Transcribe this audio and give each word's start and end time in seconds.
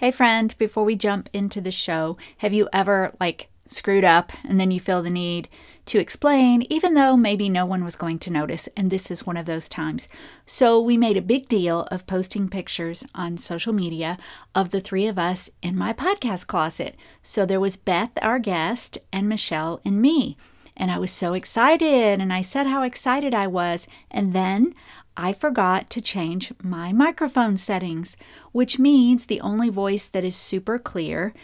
Hey, 0.00 0.10
friend, 0.10 0.54
before 0.56 0.84
we 0.84 0.96
jump 0.96 1.28
into 1.34 1.60
the 1.60 1.70
show, 1.70 2.16
have 2.38 2.54
you 2.54 2.70
ever, 2.72 3.12
like, 3.20 3.50
screwed 3.66 4.02
up 4.02 4.32
and 4.48 4.58
then 4.58 4.70
you 4.70 4.80
feel 4.80 5.02
the 5.02 5.10
need 5.10 5.46
to 5.84 5.98
explain, 5.98 6.62
even 6.70 6.94
though 6.94 7.18
maybe 7.18 7.50
no 7.50 7.66
one 7.66 7.84
was 7.84 7.96
going 7.96 8.18
to 8.20 8.30
notice? 8.30 8.66
And 8.74 8.88
this 8.88 9.10
is 9.10 9.26
one 9.26 9.36
of 9.36 9.44
those 9.44 9.68
times. 9.68 10.08
So, 10.46 10.80
we 10.80 10.96
made 10.96 11.18
a 11.18 11.20
big 11.20 11.48
deal 11.48 11.82
of 11.90 12.06
posting 12.06 12.48
pictures 12.48 13.04
on 13.14 13.36
social 13.36 13.74
media 13.74 14.16
of 14.54 14.70
the 14.70 14.80
three 14.80 15.06
of 15.06 15.18
us 15.18 15.50
in 15.60 15.76
my 15.76 15.92
podcast 15.92 16.46
closet. 16.46 16.96
So, 17.22 17.44
there 17.44 17.60
was 17.60 17.76
Beth, 17.76 18.12
our 18.22 18.38
guest, 18.38 18.96
and 19.12 19.28
Michelle 19.28 19.82
and 19.84 20.00
me. 20.00 20.38
And 20.78 20.90
I 20.90 20.98
was 20.98 21.10
so 21.10 21.34
excited, 21.34 22.22
and 22.22 22.32
I 22.32 22.40
said 22.40 22.66
how 22.66 22.84
excited 22.84 23.34
I 23.34 23.46
was. 23.46 23.86
And 24.10 24.32
then 24.32 24.74
I 25.22 25.34
forgot 25.34 25.90
to 25.90 26.00
change 26.00 26.50
my 26.62 26.94
microphone 26.94 27.58
settings, 27.58 28.16
which 28.52 28.78
means 28.78 29.26
the 29.26 29.42
only 29.42 29.68
voice 29.68 30.08
that 30.08 30.24
is 30.24 30.34
super 30.34 30.78
clear 30.78 31.34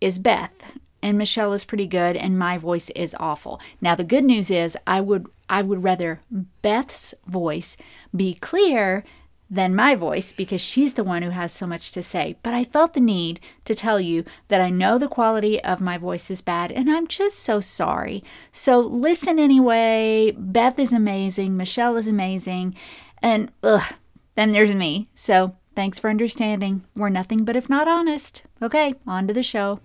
is 0.00 0.20
Beth. 0.20 0.70
And 1.02 1.18
Michelle 1.18 1.52
is 1.52 1.64
pretty 1.64 1.88
good 1.88 2.14
and 2.16 2.38
my 2.38 2.58
voice 2.58 2.90
is 2.90 3.16
awful. 3.18 3.60
Now 3.80 3.96
the 3.96 4.04
good 4.04 4.24
news 4.24 4.52
is 4.52 4.78
I 4.86 5.00
would 5.00 5.26
I 5.48 5.62
would 5.62 5.82
rather 5.82 6.20
Beth's 6.62 7.12
voice 7.26 7.76
be 8.14 8.34
clear 8.34 9.02
than 9.50 9.74
my 9.74 9.96
voice 9.96 10.32
because 10.32 10.60
she's 10.60 10.94
the 10.94 11.04
one 11.04 11.22
who 11.22 11.30
has 11.30 11.52
so 11.52 11.66
much 11.66 11.90
to 11.92 12.02
say. 12.04 12.36
But 12.42 12.54
I 12.54 12.62
felt 12.62 12.94
the 12.94 13.00
need 13.00 13.40
to 13.64 13.74
tell 13.74 14.00
you 14.00 14.24
that 14.46 14.60
I 14.60 14.70
know 14.70 14.96
the 14.96 15.08
quality 15.08 15.62
of 15.62 15.80
my 15.80 15.98
voice 15.98 16.30
is 16.30 16.40
bad 16.40 16.70
and 16.70 16.88
I'm 16.88 17.08
just 17.08 17.40
so 17.40 17.58
sorry. 17.58 18.22
So 18.52 18.78
listen 18.78 19.40
anyway. 19.40 20.32
Beth 20.38 20.78
is 20.78 20.92
amazing. 20.92 21.56
Michelle 21.56 21.96
is 21.96 22.08
amazing. 22.08 22.76
And 23.24 23.50
ugh, 23.62 23.94
then 24.34 24.52
there's 24.52 24.74
me. 24.74 25.08
So 25.14 25.56
thanks 25.74 25.98
for 25.98 26.10
understanding. 26.10 26.84
We're 26.94 27.08
nothing 27.08 27.46
but 27.46 27.56
if 27.56 27.70
not 27.70 27.88
honest. 27.88 28.42
Okay, 28.60 28.92
on 29.06 29.26
to 29.28 29.32
the 29.32 29.42
show. 29.42 29.80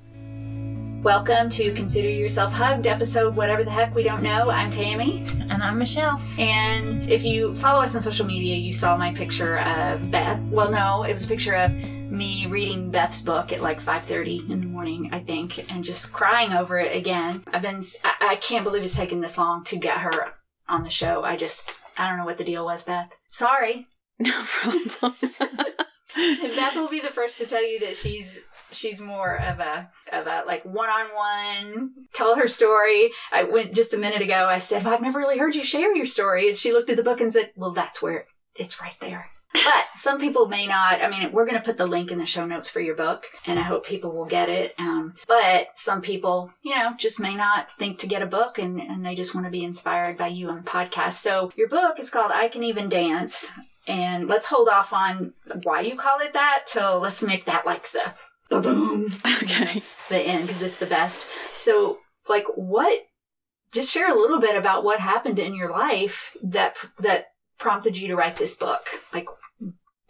Welcome 1.03 1.49
to 1.52 1.71
Consider 1.71 2.09
Yourself 2.09 2.51
Hugged 2.51 2.85
episode, 2.85 3.37
whatever 3.37 3.63
the 3.63 3.71
heck 3.71 3.96
we 3.96 4.04
don't 4.04 4.23
know. 4.23 4.49
I'm 4.49 4.70
Tammy. 4.70 5.23
And 5.49 5.63
I'm 5.63 5.77
Michelle. 5.77 6.21
And 6.37 7.09
if 7.09 7.23
you 7.23 7.55
follow 7.55 7.81
us 7.81 7.96
on 7.96 8.01
social 8.01 8.26
media, 8.26 8.57
you 8.57 8.73
saw 8.73 8.98
my 8.98 9.13
picture 9.13 9.59
of 9.59 10.12
Beth. 10.12 10.41
Well, 10.49 10.70
no, 10.70 11.03
it 11.03 11.13
was 11.13 11.24
a 11.24 11.27
picture 11.29 11.55
of 11.55 11.74
me 11.74 12.46
reading 12.48 12.91
Beth's 12.91 13.21
book 13.21 13.53
at 13.53 13.62
like 13.62 13.81
5:30 13.81 14.51
in 14.51 14.59
the 14.59 14.68
morning, 14.68 15.12
I 15.13 15.21
think, 15.21 15.71
and 15.71 15.81
just 15.81 16.12
crying 16.12 16.51
over 16.51 16.77
it 16.77 16.93
again. 16.93 17.46
I've 17.53 17.62
been 17.62 17.84
I, 18.03 18.31
I 18.31 18.35
can't 18.35 18.65
believe 18.65 18.84
it's 18.84 18.98
taken 18.98 19.21
this 19.21 19.37
long 19.37 19.63
to 19.63 19.77
get 19.77 19.99
her 19.99 20.34
on 20.70 20.84
the 20.84 20.89
show. 20.89 21.23
I 21.23 21.35
just 21.35 21.79
I 21.98 22.07
don't 22.07 22.17
know 22.17 22.25
what 22.25 22.37
the 22.37 22.43
deal 22.43 22.65
was, 22.65 22.84
Beth. 22.84 23.12
Sorry. 23.29 23.87
No 24.21 24.43
problem. 24.43 25.13
Beth 26.15 26.75
will 26.75 26.89
be 26.89 26.99
the 26.99 27.07
first 27.07 27.37
to 27.37 27.45
tell 27.45 27.65
you 27.65 27.79
that 27.79 27.95
she's 27.95 28.43
she's 28.71 28.99
more 28.99 29.35
of 29.40 29.59
a 29.59 29.90
of 30.12 30.27
a 30.27 30.43
like 30.45 30.65
one 30.65 30.90
on 30.90 31.05
one 31.15 31.93
tell 32.13 32.35
her 32.35 32.49
story. 32.49 33.12
I 33.31 33.43
went 33.43 33.73
just 33.73 33.93
a 33.93 33.97
minute 33.97 34.21
ago. 34.21 34.47
I 34.49 34.57
said, 34.57 34.84
well, 34.84 34.93
"I've 34.93 35.01
never 35.01 35.20
really 35.20 35.37
heard 35.37 35.55
you 35.55 35.63
share 35.63 35.95
your 35.95 36.05
story," 36.05 36.49
and 36.49 36.57
she 36.57 36.73
looked 36.73 36.90
at 36.90 36.97
the 36.97 37.03
book 37.03 37.21
and 37.21 37.31
said, 37.31 37.53
"Well, 37.55 37.71
that's 37.71 38.01
where 38.01 38.25
it's 38.55 38.81
right 38.81 38.99
there." 38.99 39.29
But 39.63 39.85
some 39.96 40.20
people 40.20 40.48
may 40.48 40.68
not. 40.68 41.02
I 41.02 41.10
mean, 41.10 41.32
we're 41.32 41.46
going 41.46 41.57
to 41.57 41.65
put 41.65 41.77
the 41.77 41.85
link 41.85 42.12
in 42.12 42.18
the 42.18 42.26
show 42.26 42.46
notes 42.46 42.70
for 42.70 42.79
your 42.79 42.96
book, 42.96 43.26
and 43.46 43.60
I 43.60 43.63
hope 43.63 43.85
people 43.85 44.12
will 44.12 44.26
get 44.26 44.49
it. 44.49 44.74
Um, 44.77 45.13
but 45.27 45.68
some 45.76 46.02
people, 46.02 46.52
you 46.62 46.76
know, 46.76 46.93
just 46.98 47.20
may 47.20 47.35
not 47.35 47.71
think 47.77 47.99
to 47.99 48.07
get 48.07 48.21
a 48.21 48.27
book, 48.27 48.57
and, 48.57 48.80
and 48.80 49.05
they 49.05 49.15
just 49.15 49.34
want 49.34 49.46
to 49.48 49.52
be 49.52 49.63
inspired 49.63 50.18
by 50.18 50.27
you 50.27 50.49
on 50.49 50.57
the 50.57 50.70
podcast. 50.70 51.13
So 51.13 51.52
your 51.55 51.68
book 51.68 51.99
is 51.99 52.10
called 52.10 52.32
"I 52.34 52.48
Can 52.48 52.63
Even 52.63 52.90
Dance." 52.90 53.49
And 53.87 54.27
let's 54.27 54.46
hold 54.46 54.70
off 54.70 54.93
on 54.93 55.34
why 55.63 55.82
you 55.82 55.96
call 55.96 56.20
it 56.20 56.34
that 56.34 56.65
till 56.68 56.99
let's 56.99 57.24
make 57.24 57.46
that 57.46 57.65
like 57.65 57.91
the 57.91 58.13
boom 58.49 59.07
okay. 59.43 59.82
the 60.10 60.20
end 60.20 60.48
because 60.48 60.62
it's 60.62 60.77
the 60.77 60.85
best. 60.85 61.26
So, 61.55 61.99
like, 62.27 62.46
what? 62.55 63.05
Just 63.71 63.91
share 63.91 64.12
a 64.12 64.19
little 64.19 64.40
bit 64.40 64.56
about 64.56 64.84
what 64.84 65.00
happened 65.00 65.38
in 65.38 65.56
your 65.56 65.70
life 65.70 66.36
that 66.44 66.76
that 67.00 67.28
prompted 67.58 67.97
you 67.97 68.08
to 68.08 68.16
write 68.16 68.38
this 68.38 68.56
book. 68.56 68.88
Like, 69.14 69.28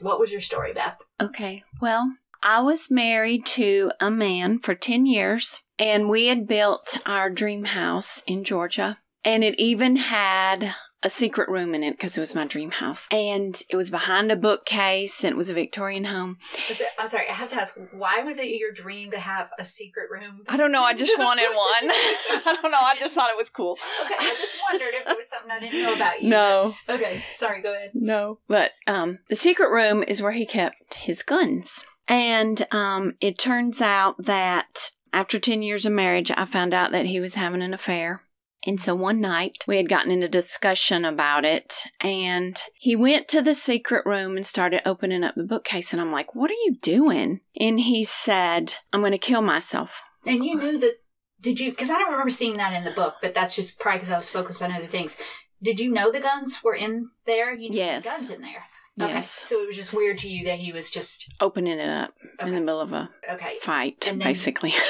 what 0.02 0.20
was 0.20 0.32
your 0.32 0.42
story, 0.42 0.74
Beth? 0.74 1.02
Okay. 1.22 1.64
Well, 1.82 2.12
I 2.42 2.62
was 2.62 2.90
married 2.90 3.46
to 3.48 3.92
a 4.00 4.10
man 4.10 4.60
for 4.60 4.74
10 4.74 5.06
years, 5.06 5.64
and 5.78 6.10
we 6.10 6.28
had 6.28 6.48
built 6.48 6.98
our 7.06 7.30
dream 7.30 7.66
house 7.66 8.24
in 8.26 8.44
Georgia. 8.44 8.98
And 9.26 9.44
it 9.44 9.60
even 9.60 9.98
had 9.98 10.74
a 11.02 11.10
secret 11.10 11.50
room 11.50 11.74
in 11.74 11.84
it 11.84 11.92
because 11.92 12.18
it 12.18 12.20
was 12.20 12.36
my 12.36 12.46
dream 12.46 12.72
house. 12.72 13.08
And 13.12 13.62
it 13.70 13.76
was 13.76 13.90
behind 13.90 14.32
a 14.32 14.36
bookcase 14.36 15.24
and 15.24 15.34
it 15.34 15.38
was 15.38 15.50
a 15.50 15.54
Victorian 15.54 16.06
home. 16.06 16.38
It, 16.70 16.82
I'm 16.98 17.08
sorry, 17.08 17.30
I 17.30 17.34
have 17.34 17.50
to 17.52 17.56
ask, 17.56 17.78
why 17.92 18.22
was 18.22 18.38
it 18.38 18.48
your 18.48 18.72
dream 18.72 19.12
to 19.12 19.20
have 19.20 19.50
a 19.58 19.64
secret 19.64 20.10
room? 20.12 20.44
I 20.50 20.58
don't 20.58 20.72
know. 20.72 20.84
I 20.84 20.94
just 20.94 21.16
wanted 21.20 21.48
one. 21.48 21.56
I 21.92 22.58
don't 22.62 22.72
know. 22.72 22.78
I 22.80 22.96
just 23.00 23.16
thought 23.16 23.30
it 23.30 23.38
was 23.38 23.50
cool. 23.50 23.78
Okay, 24.06 24.16
I 24.20 24.24
just 24.24 24.58
wondered 24.70 24.94
if 24.94 25.08
it 25.08 25.18
was 25.18 25.30
something 25.30 25.52
I 25.52 25.60
didn't 25.60 25.82
know 25.82 25.94
about 25.94 26.22
you. 26.22 26.30
No. 26.30 26.76
Okay, 26.88 27.24
sorry, 27.31 27.62
go 27.62 27.74
ahead. 27.74 27.92
No. 27.94 28.40
But 28.48 28.72
um, 28.88 29.20
the 29.30 29.36
secret 29.36 29.70
room 29.70 30.04
is 30.04 30.22
where 30.22 30.34
he 30.34 30.46
kept 30.46 30.96
his 30.96 31.24
guns. 31.24 31.86
And 32.08 32.66
um, 32.72 33.16
it 33.22 33.38
turns 33.38 33.81
out 33.81 34.16
that 34.26 34.92
after 35.14 35.40
10 35.40 35.62
years 35.62 35.86
of 35.86 35.94
marriage, 35.94 36.31
I 36.36 36.46
found 36.46 36.74
out 36.74 36.92
that 36.92 37.06
he 37.06 37.20
was 37.20 37.36
having 37.36 37.62
an 37.62 37.74
affair. 37.74 38.24
And 38.66 38.80
so 38.80 38.94
one 38.94 39.22
night 39.22 39.64
we 39.68 39.78
had 39.78 39.88
gotten 39.88 40.12
in 40.12 40.22
a 40.22 40.28
discussion 40.28 41.06
about 41.06 41.46
it, 41.46 41.84
and 42.02 42.59
he 42.75 42.96
went 42.96 43.28
to 43.30 43.42
the 43.42 43.53
secret 43.53 44.06
room 44.06 44.36
and 44.36 44.46
started 44.46 44.81
opening 44.86 45.24
up 45.24 45.36
the 45.36 45.44
bookcase. 45.44 45.94
And 45.94 46.02
I'm 46.02 46.12
like, 46.12 46.36
What 46.36 46.52
are 46.52 46.62
you 46.66 46.78
doing? 46.81 47.40
And 47.58 47.80
he 47.80 48.03
said, 48.03 48.75
I'm 48.92 49.00
going 49.00 49.14
to 49.14 49.18
kill 49.18 49.42
myself. 49.42 50.02
And 50.25 50.44
you 50.46 50.58
knew 50.58 50.78
that, 50.80 50.96
did 51.40 51.59
you, 51.59 51.69
because 51.72 51.90
I 51.90 51.98
don't 51.98 52.12
remember 52.12 52.30
seeing 52.30 52.58
that 52.58 52.74
in 52.74 52.84
the 52.84 52.92
book, 52.92 53.16
but 53.22 53.34
that's 53.34 53.56
just 53.56 53.80
probably 53.80 54.00
because 54.00 54.12
I 54.12 54.18
was 54.18 54.30
focused 54.30 54.62
on 54.62 54.72
other 54.74 54.88
things. 54.88 55.18
Did 55.62 55.80
you 55.80 55.92
know 55.92 56.12
the 56.12 56.19
guns 56.19 56.62
were 56.64 56.75
in 56.75 57.09
there? 57.25 57.53
You 57.53 57.69
Yes. 57.72 58.03
the 58.03 58.09
guns 58.09 58.30
in 58.30 58.42
there. 58.42 58.64
Yes. 58.98 59.31
So 59.31 59.62
it 59.62 59.68
was 59.68 59.78
just 59.78 59.94
weird 59.94 60.18
to 60.19 60.30
you 60.30 60.44
that 60.46 60.59
he 60.59 60.74
was 60.74 60.92
just, 60.92 61.34
Opening 61.40 61.80
it 61.80 61.90
up 61.90 62.14
in 62.42 62.53
the 62.53 62.59
middle 62.59 62.81
of 62.81 62.92
a 62.92 63.09
okay. 63.31 63.56
fight, 63.62 64.02
then- 64.02 64.19
basically. 64.19 64.74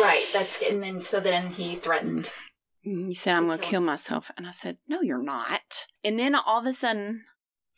Right, 0.00 0.24
that's, 0.32 0.60
and 0.62 0.82
then, 0.82 1.00
so 1.00 1.20
then 1.20 1.50
he 1.50 1.76
threatened. 1.76 2.32
He 2.84 3.14
said, 3.14 3.34
I'm 3.34 3.46
going 3.46 3.58
to 3.58 3.64
kill 3.64 3.80
myself. 3.80 4.30
And 4.36 4.46
I 4.46 4.50
said, 4.50 4.76
No, 4.86 5.00
you're 5.00 5.22
not. 5.22 5.86
And 6.04 6.18
then 6.18 6.34
all 6.34 6.60
of 6.60 6.66
a 6.66 6.72
sudden, 6.72 7.24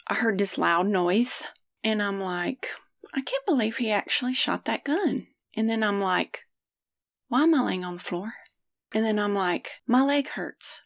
I 0.08 0.14
heard 0.14 0.38
this 0.38 0.58
loud 0.58 0.86
noise. 0.86 1.48
And 1.84 2.02
I'm 2.02 2.20
like, 2.20 2.66
I 3.14 3.20
can't 3.20 3.46
believe 3.46 3.76
he 3.76 3.90
actually 3.90 4.34
shot 4.34 4.64
that 4.64 4.84
gun. 4.84 5.28
And 5.56 5.70
then 5.70 5.82
I'm 5.82 6.00
like, 6.00 6.40
Why 7.28 7.44
am 7.44 7.54
I 7.54 7.62
laying 7.62 7.84
on 7.84 7.94
the 7.98 8.02
floor? 8.02 8.34
And 8.94 9.04
then 9.04 9.18
I'm 9.18 9.34
like, 9.34 9.68
My 9.86 10.02
leg 10.02 10.28
hurts. 10.30 10.82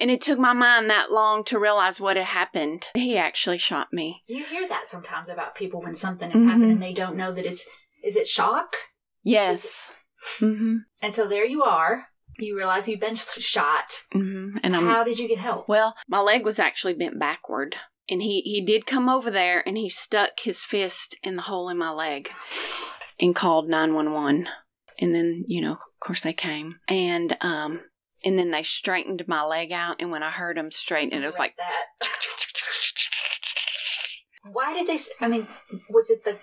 And 0.00 0.10
it 0.12 0.20
took 0.20 0.38
my 0.38 0.52
mind 0.52 0.88
that 0.90 1.10
long 1.10 1.42
to 1.44 1.58
realize 1.58 2.00
what 2.00 2.16
had 2.16 2.26
happened. 2.26 2.86
He 2.94 3.18
actually 3.18 3.58
shot 3.58 3.92
me. 3.92 4.22
You 4.28 4.44
hear 4.44 4.68
that 4.68 4.88
sometimes 4.88 5.28
about 5.28 5.56
people 5.56 5.82
when 5.82 5.94
something 5.96 6.30
has 6.30 6.40
Mhm. 6.40 6.46
happened 6.46 6.70
and 6.72 6.82
they 6.82 6.92
don't 6.92 7.16
know 7.16 7.32
that 7.32 7.44
it's, 7.44 7.66
is 8.04 8.14
it 8.16 8.28
shock? 8.28 8.76
Yes. 9.24 9.92
Mm-hmm. 10.38 10.76
And 11.02 11.14
so 11.14 11.26
there 11.26 11.44
you 11.44 11.64
are. 11.64 12.06
You 12.38 12.56
realize 12.56 12.88
you've 12.88 13.00
been 13.00 13.16
shot. 13.16 14.04
Mm-hmm. 14.14 14.58
And 14.62 14.76
I'm 14.76 14.86
How 14.86 15.04
did 15.04 15.18
you 15.18 15.28
get 15.28 15.38
help? 15.38 15.68
Well, 15.68 15.94
my 16.08 16.20
leg 16.20 16.44
was 16.44 16.58
actually 16.58 16.94
bent 16.94 17.18
backward. 17.18 17.76
And 18.08 18.22
he, 18.22 18.40
he 18.42 18.64
did 18.64 18.86
come 18.86 19.08
over 19.08 19.30
there 19.30 19.62
and 19.66 19.76
he 19.76 19.90
stuck 19.90 20.40
his 20.40 20.62
fist 20.62 21.16
in 21.22 21.36
the 21.36 21.42
hole 21.42 21.68
in 21.68 21.76
my 21.76 21.90
leg 21.90 22.30
and 23.20 23.34
called 23.34 23.68
911. 23.68 24.48
And 25.00 25.14
then, 25.14 25.44
you 25.46 25.60
know, 25.60 25.72
of 25.72 25.78
course 26.00 26.22
they 26.22 26.32
came. 26.32 26.80
And 26.88 27.36
um 27.40 27.80
and 28.24 28.38
then 28.38 28.50
they 28.50 28.62
straightened 28.62 29.28
my 29.28 29.44
leg 29.44 29.72
out 29.72 29.96
and 30.00 30.10
when 30.10 30.22
I 30.22 30.30
heard 30.30 30.56
them 30.56 30.70
straighten 30.70 31.18
it, 31.18 31.22
it 31.22 31.26
was 31.26 31.38
like 31.38 31.56
that. 31.56 32.08
Why 34.50 34.72
did 34.72 34.86
they? 34.86 34.94
s- 34.94 35.10
I 35.20 35.28
mean, 35.28 35.46
was 35.90 36.08
it 36.10 36.24
the 36.24 36.38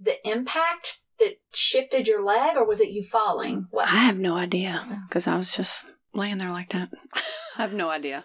the 0.00 0.16
impact 0.28 0.98
that 1.18 1.40
shifted 1.52 2.06
your 2.06 2.24
leg, 2.24 2.56
or 2.56 2.64
was 2.66 2.80
it 2.80 2.90
you 2.90 3.02
falling? 3.02 3.66
What? 3.70 3.88
I 3.88 3.96
have 3.96 4.18
no 4.18 4.34
idea 4.36 4.84
because 5.08 5.26
I 5.26 5.36
was 5.36 5.54
just 5.54 5.86
laying 6.14 6.38
there 6.38 6.50
like 6.50 6.70
that. 6.70 6.90
I 7.58 7.62
have 7.62 7.74
no 7.74 7.90
idea. 7.90 8.24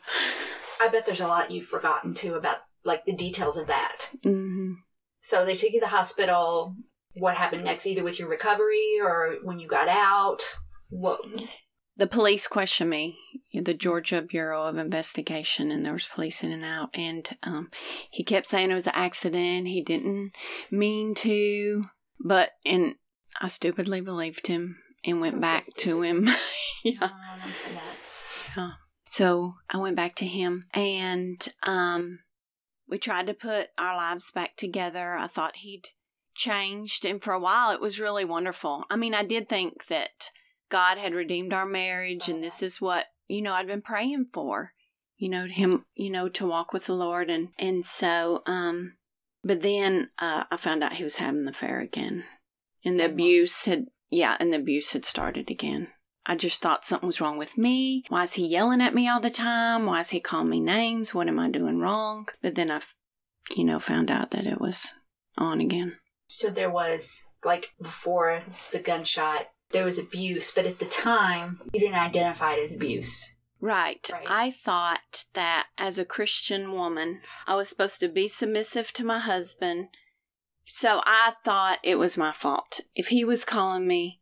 I 0.82 0.88
bet 0.90 1.06
there's 1.06 1.22
a 1.22 1.28
lot 1.28 1.52
you've 1.52 1.66
forgotten 1.66 2.14
too 2.14 2.36
about 2.36 2.58
like 2.84 3.06
the 3.06 3.14
details 3.14 3.58
of 3.58 3.68
that. 3.68 4.10
hmm 4.24 4.74
So 5.22 5.46
they 5.46 5.56
took 5.56 5.72
you 5.72 5.80
to 5.80 5.86
the 5.86 5.90
hospital. 5.90 6.76
What 7.20 7.38
happened 7.38 7.64
next, 7.64 7.86
either 7.86 8.04
with 8.04 8.20
your 8.20 8.28
recovery 8.28 8.98
or 9.02 9.36
when 9.44 9.60
you 9.60 9.68
got 9.68 9.88
out? 9.88 10.42
What? 10.90 11.22
The 11.96 12.08
police 12.08 12.48
questioned 12.48 12.90
me, 12.90 13.18
the 13.54 13.76
Georgia 13.76 14.24
Bureau 14.24 14.64
of 14.64 14.78
Investigation, 14.78 15.70
and 15.70 15.86
there 15.86 15.94
was 15.94 16.08
police 16.08 16.44
in 16.44 16.52
and 16.52 16.66
out. 16.66 16.90
And 16.96 17.30
um, 17.44 17.70
he 18.10 18.24
kept 18.24 18.50
saying 18.50 18.72
it 18.72 18.76
was 18.76 18.88
an 18.88 18.94
accident. 18.96 19.68
He 19.68 19.84
didn't 19.84 20.32
mean 20.72 21.14
to, 21.16 21.86
but 22.24 22.52
and 22.66 22.96
I 23.42 23.48
stupidly 23.48 24.02
believed 24.02 24.48
him 24.48 24.78
and 25.04 25.22
went 25.22 25.42
That's 25.42 25.66
so 25.66 25.72
back 25.72 25.78
to 25.84 26.02
him. 26.02 26.30
yeah. 26.84 26.98
Oh, 27.02 27.38
that. 28.56 28.74
So 29.06 29.56
I 29.70 29.78
went 29.78 29.96
back 29.96 30.16
to 30.16 30.26
him, 30.26 30.66
and 30.74 31.48
um, 31.62 32.20
we 32.88 32.98
tried 32.98 33.28
to 33.28 33.34
put 33.34 33.68
our 33.78 33.96
lives 33.96 34.32
back 34.32 34.56
together. 34.56 35.16
I 35.16 35.28
thought 35.28 35.58
he'd 35.58 35.90
changed. 36.36 37.06
And 37.06 37.22
for 37.22 37.34
a 37.34 37.40
while, 37.40 37.72
it 37.72 37.82
was 37.82 38.00
really 38.00 38.26
wonderful. 38.26 38.86
I 38.90 38.96
mean, 38.96 39.14
I 39.14 39.24
did 39.24 39.48
think 39.48 39.88
that 39.88 40.32
God 40.70 40.98
had 40.98 41.14
redeemed 41.14 41.54
our 41.54 41.66
marriage, 41.66 42.28
and 42.28 42.44
this 42.44 42.64
is 42.64 42.82
what, 42.82 43.06
you 43.28 43.42
know, 43.42 43.54
I'd 43.54 43.68
been 43.68 43.82
praying 43.82 44.28
for, 44.34 44.72
you 45.18 45.30
know, 45.30 45.46
him, 45.46 45.86
you 45.96 46.10
know, 46.10 46.30
to 46.30 46.48
walk 46.48 46.74
with 46.74 46.86
the 46.86 46.94
Lord. 46.94 47.30
And, 47.30 47.50
and 47.60 47.86
so, 47.86 48.42
um, 48.46 48.98
but 49.44 49.62
then 49.62 50.10
uh, 50.20 50.46
I 50.50 50.58
found 50.58 50.84
out 50.84 50.94
he 50.94 51.04
was 51.04 51.18
having 51.18 51.46
the 51.46 51.52
affair 51.52 51.80
again. 51.80 52.24
And 52.86 53.00
the 53.00 53.06
abuse 53.06 53.66
had, 53.66 53.88
yeah, 54.10 54.38
and 54.40 54.52
the 54.52 54.58
abuse 54.58 54.94
had 54.94 55.06
started 55.06 55.50
again. 55.50 55.90
I 56.26 56.36
just 56.36 56.62
thought 56.62 56.86
something 56.86 57.08
was 57.08 57.20
wrong 57.20 57.38
with 57.38 57.58
me. 57.58 58.04
Why 58.08 58.24
is 58.24 58.34
he 58.34 58.48
yelling 58.48 58.82
at 58.82 58.96
me 58.96 59.10
all 59.10 59.20
the 59.20 59.30
time? 59.30 59.86
Why 59.86 60.00
is 60.00 60.12
he 60.12 60.20
calling 60.20 60.50
me 60.50 60.60
names? 60.60 61.14
What 61.14 61.28
am 61.28 61.40
I 61.40 61.50
doing 61.50 61.80
wrong? 61.80 62.28
But 62.42 62.56
then 62.56 62.72
I, 62.72 62.78
f- 62.78 62.96
you 63.56 63.66
know, 63.66 63.80
found 63.80 64.10
out 64.10 64.32
that 64.32 64.48
it 64.48 64.62
was 64.62 64.94
on 65.38 65.60
again. 65.60 65.98
So 66.28 66.50
there 66.50 66.70
was 66.70 67.22
like 67.44 67.72
before 67.82 68.42
the 68.72 68.80
gunshot, 68.80 69.48
there 69.72 69.84
was 69.84 70.00
abuse, 70.00 70.52
but 70.54 70.66
at 70.66 70.80
the 70.80 70.86
time 70.86 71.60
you 71.74 71.80
didn't 71.80 71.96
identify 71.96 72.54
it 72.54 72.64
as 72.64 72.74
abuse. 72.74 73.36
Right. 73.64 74.06
Right. 74.12 74.26
I 74.28 74.52
thought 74.52 75.24
that 75.36 75.68
as 75.78 75.98
a 75.98 76.04
Christian 76.04 76.74
woman, 76.74 77.22
I 77.48 77.56
was 77.56 77.70
supposed 77.70 78.02
to 78.02 78.10
be 78.10 78.28
submissive 78.28 78.92
to 78.92 79.06
my 79.06 79.20
husband. 79.20 79.88
So 80.66 81.02
I 81.06 81.36
thought 81.46 81.80
it 81.82 81.96
was 81.96 82.18
my 82.18 82.34
fault. 82.34 82.82
If 82.94 83.08
he 83.08 83.24
was 83.24 83.46
calling 83.46 83.88
me 83.88 84.20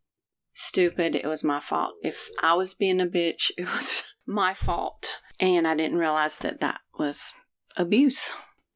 stupid, 0.53 1.15
it 1.15 1.25
was 1.25 1.43
my 1.43 1.59
fault. 1.59 1.95
If 2.03 2.29
I 2.43 2.53
was 2.53 2.75
being 2.75 3.01
a 3.01 3.07
bitch, 3.07 3.49
it 3.57 3.65
was 3.65 4.03
my 4.27 4.53
fault. 4.53 5.17
And 5.39 5.67
I 5.67 5.73
didn't 5.75 5.97
realize 5.97 6.37
that 6.37 6.59
that 6.59 6.81
was 6.99 7.33
abuse. 7.75 8.31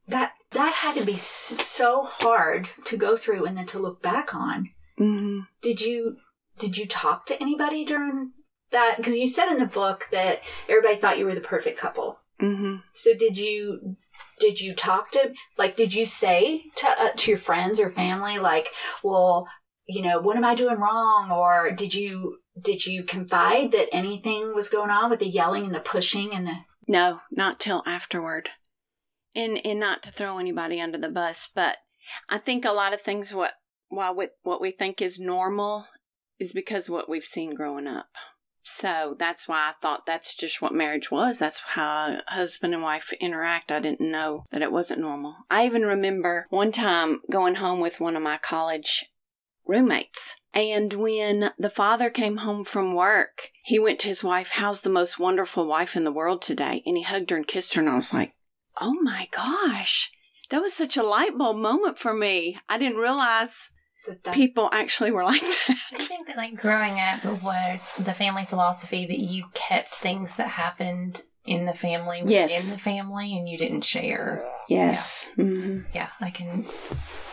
That 0.08 0.32
that 0.50 0.74
had 0.74 0.96
to 0.96 1.06
be 1.06 1.16
so 1.16 2.06
hard 2.06 2.70
to 2.86 2.98
go 2.98 3.16
through 3.16 3.46
and 3.46 3.56
then 3.56 3.68
to 3.68 3.78
look 3.78 4.02
back 4.02 4.34
on. 4.34 4.72
hmm 4.98 5.42
Did 5.62 5.82
you 5.82 6.18
did 6.58 6.76
you 6.76 6.88
talk 6.88 7.28
to 7.28 7.40
anybody 7.40 7.86
during 7.86 8.32
that? 8.75 8.98
Because 8.98 9.18
you 9.18 9.27
said 9.27 9.51
in 9.51 9.57
the 9.57 9.66
book 9.66 10.06
that 10.12 10.42
everybody 10.69 10.98
thought 10.98 11.18
you 11.18 11.25
were 11.25 11.36
the 11.36 11.42
perfect 11.42 11.80
couple. 11.80 12.19
hmm 12.39 12.75
So 12.94 13.13
did 13.18 13.38
you 13.38 13.95
did 14.39 14.60
you 14.60 14.74
talk 14.75 15.12
to 15.12 15.33
like 15.57 15.75
did 15.75 15.94
you 15.94 16.06
say 16.06 16.63
to 16.75 16.88
uh, 16.88 17.12
to 17.16 17.31
your 17.31 17.38
friends 17.38 17.80
or 17.80 17.89
family 17.89 18.38
like, 18.38 18.68
well, 19.04 19.48
you 19.88 20.01
know, 20.01 20.19
what 20.19 20.38
am 20.38 20.45
I 20.45 20.56
doing 20.56 20.77
wrong? 20.77 21.31
Or 21.31 21.72
did 21.72 21.94
you 21.95 22.38
did 22.60 22.86
you 22.86 23.04
confide 23.04 23.72
that 23.72 23.94
anything 23.94 24.54
was 24.54 24.69
going 24.69 24.89
on 24.89 25.10
with 25.10 25.19
the 25.19 25.27
yelling 25.27 25.66
and 25.66 25.75
the 25.75 25.80
pushing 25.80 26.33
and 26.33 26.45
the 26.48 26.56
No, 26.88 27.22
not 27.31 27.60
till 27.60 27.83
afterward. 27.86 28.50
And 29.33 29.60
and 29.66 29.80
not 29.80 30.04
to 30.04 30.12
throw 30.12 30.38
anybody 30.38 30.80
under 30.80 30.98
the 30.98 31.10
bus, 31.10 31.50
but 31.54 31.77
I 32.30 32.38
think 32.38 32.66
a 32.66 32.72
lot 32.72 32.94
of 32.94 33.01
things 33.01 33.33
what 33.33 33.54
why 33.88 34.12
what 34.44 34.62
we 34.62 34.72
think 34.72 35.01
is 35.01 35.19
normal 35.19 35.88
is 36.39 36.51
because 36.54 36.89
what 36.89 37.10
we've 37.10 37.24
seen 37.24 37.56
growing 37.56 37.88
up. 37.88 38.07
So 38.66 39.16
that's 39.18 39.48
why 39.48 39.70
I 39.70 39.74
thought 39.80 40.06
that's 40.06 40.36
just 40.36 40.62
what 40.62 40.74
marriage 40.74 41.12
was. 41.12 41.40
That's 41.40 41.60
how 41.60 42.18
husband 42.28 42.74
and 42.74 42.82
wife 42.82 43.14
interact. 43.22 43.72
I 43.72 43.80
didn't 43.80 44.02
know 44.12 44.44
that 44.52 44.64
it 44.64 44.72
wasn't 44.72 45.02
normal. 45.02 45.36
I 45.52 45.66
even 45.66 45.84
remember 45.84 46.48
one 46.50 46.72
time 46.72 47.22
going 47.32 47.56
home 47.56 47.80
with 47.80 48.00
one 48.00 48.16
of 48.16 48.24
my 48.24 48.38
college 48.38 49.06
roommates. 49.68 50.38
And 50.54 50.94
when 50.94 51.52
the 51.60 51.70
father 51.70 52.10
came 52.10 52.38
home 52.38 52.64
from 52.64 52.96
work, 52.96 53.50
he 53.64 53.78
went 53.78 54.00
to 54.00 54.08
his 54.08 54.24
wife, 54.24 54.52
How's 54.54 54.82
the 54.82 54.90
most 54.90 55.20
wonderful 55.20 55.68
wife 55.68 55.96
in 55.96 56.04
the 56.04 56.12
world 56.12 56.42
today? 56.42 56.82
And 56.88 56.98
he 56.98 57.04
hugged 57.04 57.30
her 57.30 57.38
and 57.38 57.48
kissed 57.48 57.76
her. 57.76 57.82
And 57.82 57.90
I 57.90 57.96
was 57.96 58.14
like, 58.14 58.34
Oh 58.82 58.96
my 59.02 59.28
gosh, 59.32 60.12
that 60.50 60.62
was 60.62 60.74
such 60.74 60.98
a 60.98 61.04
light 61.04 61.38
bulb 61.38 61.58
moment 61.58 62.00
for 62.00 62.14
me. 62.14 62.58
I 62.68 62.78
didn't 62.78 62.98
realize 62.98 63.70
that, 64.07 64.24
that 64.24 64.34
people 64.34 64.69
actually 64.72 65.12
were 65.12 65.24
like 65.24 65.42
that. 65.42 65.78
I 65.92 65.98
think 65.98 66.28
that 66.28 66.38
like 66.38 66.56
growing 66.56 67.00
up 67.00 67.24
was 67.44 67.90
the 68.00 68.13
family 68.13 68.46
philosophy 68.46 69.06
that 69.06 69.19
you 69.19 69.46
kept 69.54 69.96
things 69.96 70.36
that 70.38 70.50
happened 70.50 71.24
in 71.46 71.66
the 71.66 71.74
family 71.74 72.24
Yes. 72.25 72.66
in 72.66 72.72
the 72.72 72.78
family 72.80 73.38
and 73.38 73.48
you 73.48 73.57
didn't 73.57 73.84
share. 73.84 74.44
Yes. 74.68 75.28
hmm 75.36 75.81
Yeah, 75.94 76.10
I 76.19 76.31
can 76.31 76.66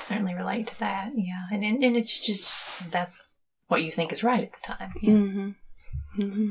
certainly 0.00 0.34
relate 0.34 0.66
to 0.68 0.78
that. 0.80 1.12
Yeah, 1.14 1.44
and 1.50 1.64
and, 1.64 1.82
and 1.82 1.96
it's 1.96 2.24
just 2.24 2.90
that's 2.90 3.22
what 3.68 3.82
you 3.82 3.90
think 3.90 4.12
is 4.12 4.22
right 4.22 4.42
at 4.42 4.52
the 4.52 4.60
time. 4.60 4.90
Yeah. 5.00 5.12
hmm 5.14 5.50
hmm 6.16 6.50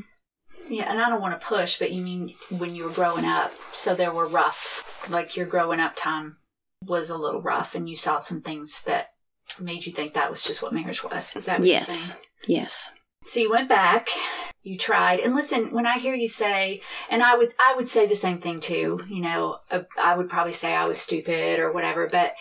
Yeah, 0.68 0.90
and 0.90 1.00
I 1.00 1.08
don't 1.08 1.20
want 1.20 1.40
to 1.40 1.46
push, 1.46 1.78
but 1.78 1.92
you 1.92 2.02
mean 2.02 2.34
when 2.58 2.74
you 2.74 2.84
were 2.84 2.90
growing 2.90 3.24
up, 3.24 3.52
so 3.72 3.94
there 3.94 4.12
were 4.12 4.26
rough, 4.26 5.06
like 5.08 5.36
your 5.36 5.46
growing 5.46 5.78
up 5.80 5.94
time 5.94 6.38
was 6.84 7.10
a 7.10 7.16
little 7.16 7.40
rough, 7.42 7.76
and 7.76 7.88
you 7.88 7.94
saw 7.94 8.18
some 8.18 8.40
things 8.40 8.82
that 8.82 9.11
made 9.60 9.86
you 9.86 9.92
think 9.92 10.14
that 10.14 10.30
was 10.30 10.42
just 10.42 10.62
what 10.62 10.72
marriage 10.72 11.02
was. 11.04 11.34
Is 11.36 11.46
that 11.46 11.58
what 11.60 11.66
you're 11.66 11.74
Yes. 11.76 11.88
saying? 12.12 12.22
Yes. 12.46 12.90
So 13.24 13.40
you 13.40 13.50
went 13.50 13.68
back, 13.68 14.08
you 14.62 14.76
tried, 14.76 15.20
and 15.20 15.34
listen. 15.34 15.68
When 15.70 15.86
I 15.86 15.98
hear 15.98 16.14
you 16.14 16.26
say, 16.28 16.82
and 17.08 17.22
I 17.22 17.36
would, 17.36 17.52
I 17.60 17.74
would 17.76 17.88
say 17.88 18.06
the 18.06 18.16
same 18.16 18.38
thing 18.38 18.58
too. 18.58 19.00
You 19.08 19.20
know, 19.22 19.58
uh, 19.70 19.82
I 20.00 20.16
would 20.16 20.28
probably 20.28 20.52
say 20.52 20.74
I 20.74 20.86
was 20.86 20.98
stupid 21.00 21.60
or 21.60 21.72
whatever, 21.72 22.08
but 22.10 22.32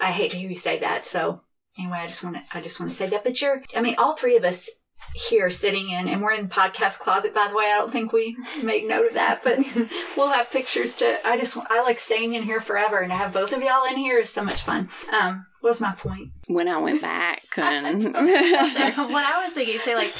I 0.00 0.10
hate 0.10 0.30
to 0.30 0.38
hear 0.38 0.48
you 0.48 0.56
say 0.56 0.78
that. 0.78 1.04
So 1.04 1.42
anyway, 1.78 1.98
I 1.98 2.06
just 2.06 2.24
want 2.24 2.36
to, 2.36 2.56
I 2.56 2.62
just 2.62 2.80
want 2.80 2.90
to 2.90 2.96
say 2.96 3.08
that. 3.08 3.24
But 3.24 3.42
you're, 3.42 3.62
I 3.76 3.82
mean, 3.82 3.96
all 3.98 4.16
three 4.16 4.36
of 4.38 4.44
us 4.44 4.70
here 5.14 5.50
sitting 5.50 5.90
in, 5.90 6.08
and 6.08 6.22
we're 6.22 6.32
in 6.32 6.48
the 6.48 6.54
podcast 6.54 7.00
closet. 7.00 7.34
By 7.34 7.48
the 7.48 7.54
way, 7.56 7.64
I 7.66 7.76
don't 7.78 7.92
think 7.92 8.12
we 8.12 8.36
make 8.62 8.86
note 8.86 9.06
of 9.08 9.14
that, 9.14 9.42
but 9.44 9.58
we'll 10.16 10.30
have 10.30 10.50
pictures 10.50 10.96
to. 10.96 11.18
I 11.26 11.36
just, 11.36 11.58
I 11.70 11.82
like 11.82 11.98
staying 11.98 12.32
in 12.32 12.42
here 12.44 12.60
forever, 12.60 13.00
and 13.00 13.10
to 13.10 13.16
have 13.16 13.34
both 13.34 13.52
of 13.52 13.62
y'all 13.62 13.84
in 13.84 13.98
here 13.98 14.18
is 14.18 14.30
so 14.30 14.42
much 14.44 14.62
fun. 14.62 14.88
Um, 15.12 15.44
what 15.62 15.70
was 15.70 15.80
my 15.80 15.92
point? 15.92 16.32
When 16.48 16.68
I 16.68 16.78
went 16.78 17.00
back 17.00 17.44
and 17.56 18.02
what 18.04 18.14
I 18.16 19.40
was 19.44 19.52
thinking, 19.52 19.78
say 19.78 19.94
like 19.94 20.12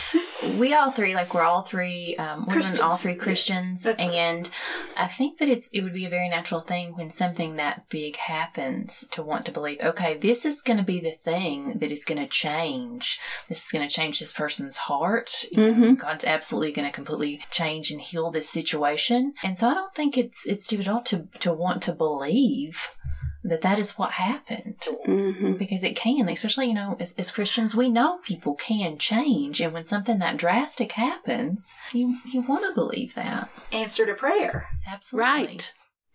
we 0.57 0.73
all 0.73 0.93
three, 0.93 1.15
like 1.17 1.35
we're 1.35 1.43
all 1.43 1.63
three 1.63 2.15
um, 2.17 2.43
women, 2.43 2.53
Christians. 2.53 2.81
all 2.81 2.95
three 2.95 3.13
Yes, 3.15 3.23
Christians, 3.23 3.85
right. 3.87 4.01
and 4.01 4.49
I 4.97 5.09
think 5.09 5.39
that 5.39 5.49
it's 5.49 5.69
it 5.69 5.83
would 5.83 5.93
be 5.93 6.07
a 6.07 6.11
very 6.11 6.29
natural 6.29 6.61
thing 6.61 6.95
when 6.95 7.11
something 7.11 7.57
that 7.57 7.89
big 7.89 8.17
happens 8.17 9.05
to 9.11 9.23
want 9.23 9.45
to 9.47 9.53
believe, 9.53 9.81
okay, 9.83 10.17
this 10.17 10.45
is 10.47 10.63
going 10.63 10.77
to 10.79 10.85
be 10.85 11.01
the 11.01 11.11
thing 11.11 11.79
that 11.81 11.91
is 11.91 12.05
going 12.05 12.21
to 12.21 12.29
change. 12.29 13.19
This 13.49 13.65
is 13.65 13.73
going 13.73 13.87
to 13.87 13.93
change 13.93 14.21
this 14.21 14.33
person's 14.33 14.77
heart. 14.77 15.45
You 15.51 15.75
know. 15.75 15.95
God's 15.97 16.25
absolutely 16.25 16.71
going 16.73 16.89
to 16.89 16.95
completely 16.95 17.41
change 17.51 17.91
and 17.91 18.01
heal 18.01 18.31
this 18.31 18.49
situation, 18.49 19.35
and 19.43 19.59
so 19.59 19.69
I 19.69 19.75
don't 19.75 19.95
think 19.95 20.17
it's 20.17 20.47
it's 20.47 20.65
stupid 20.65 20.87
at 20.87 20.95
all 20.95 21.03
to 21.03 21.27
to 21.41 21.53
want 21.53 21.83
to 21.83 21.93
believe 21.93 22.97
that 23.45 23.61
that 23.63 23.79
is 23.79 23.93
what 23.99 24.13
happened 24.13 24.77
hmm 25.05 25.53
because 25.55 25.83
it 25.85 25.97
can 25.97 26.29
especially 26.29 26.67
you 26.69 26.75
know 26.75 26.97
as, 27.01 27.13
as 27.15 27.31
christians 27.31 27.75
we 27.75 27.89
know 27.89 28.19
people 28.19 28.55
can 28.55 28.97
change 28.99 29.61
and 29.61 29.73
when 29.73 29.85
something 29.85 30.19
that 30.19 30.37
drastic 30.37 30.93
happens 30.93 31.73
you 31.93 32.17
you 32.33 32.41
want 32.43 32.65
to 32.65 32.75
believe 32.75 33.15
that 33.15 33.49
Answer 33.73 34.05
to 34.07 34.15
prayer. 34.15 34.67
absolutely 34.87 35.31
right. 35.31 35.73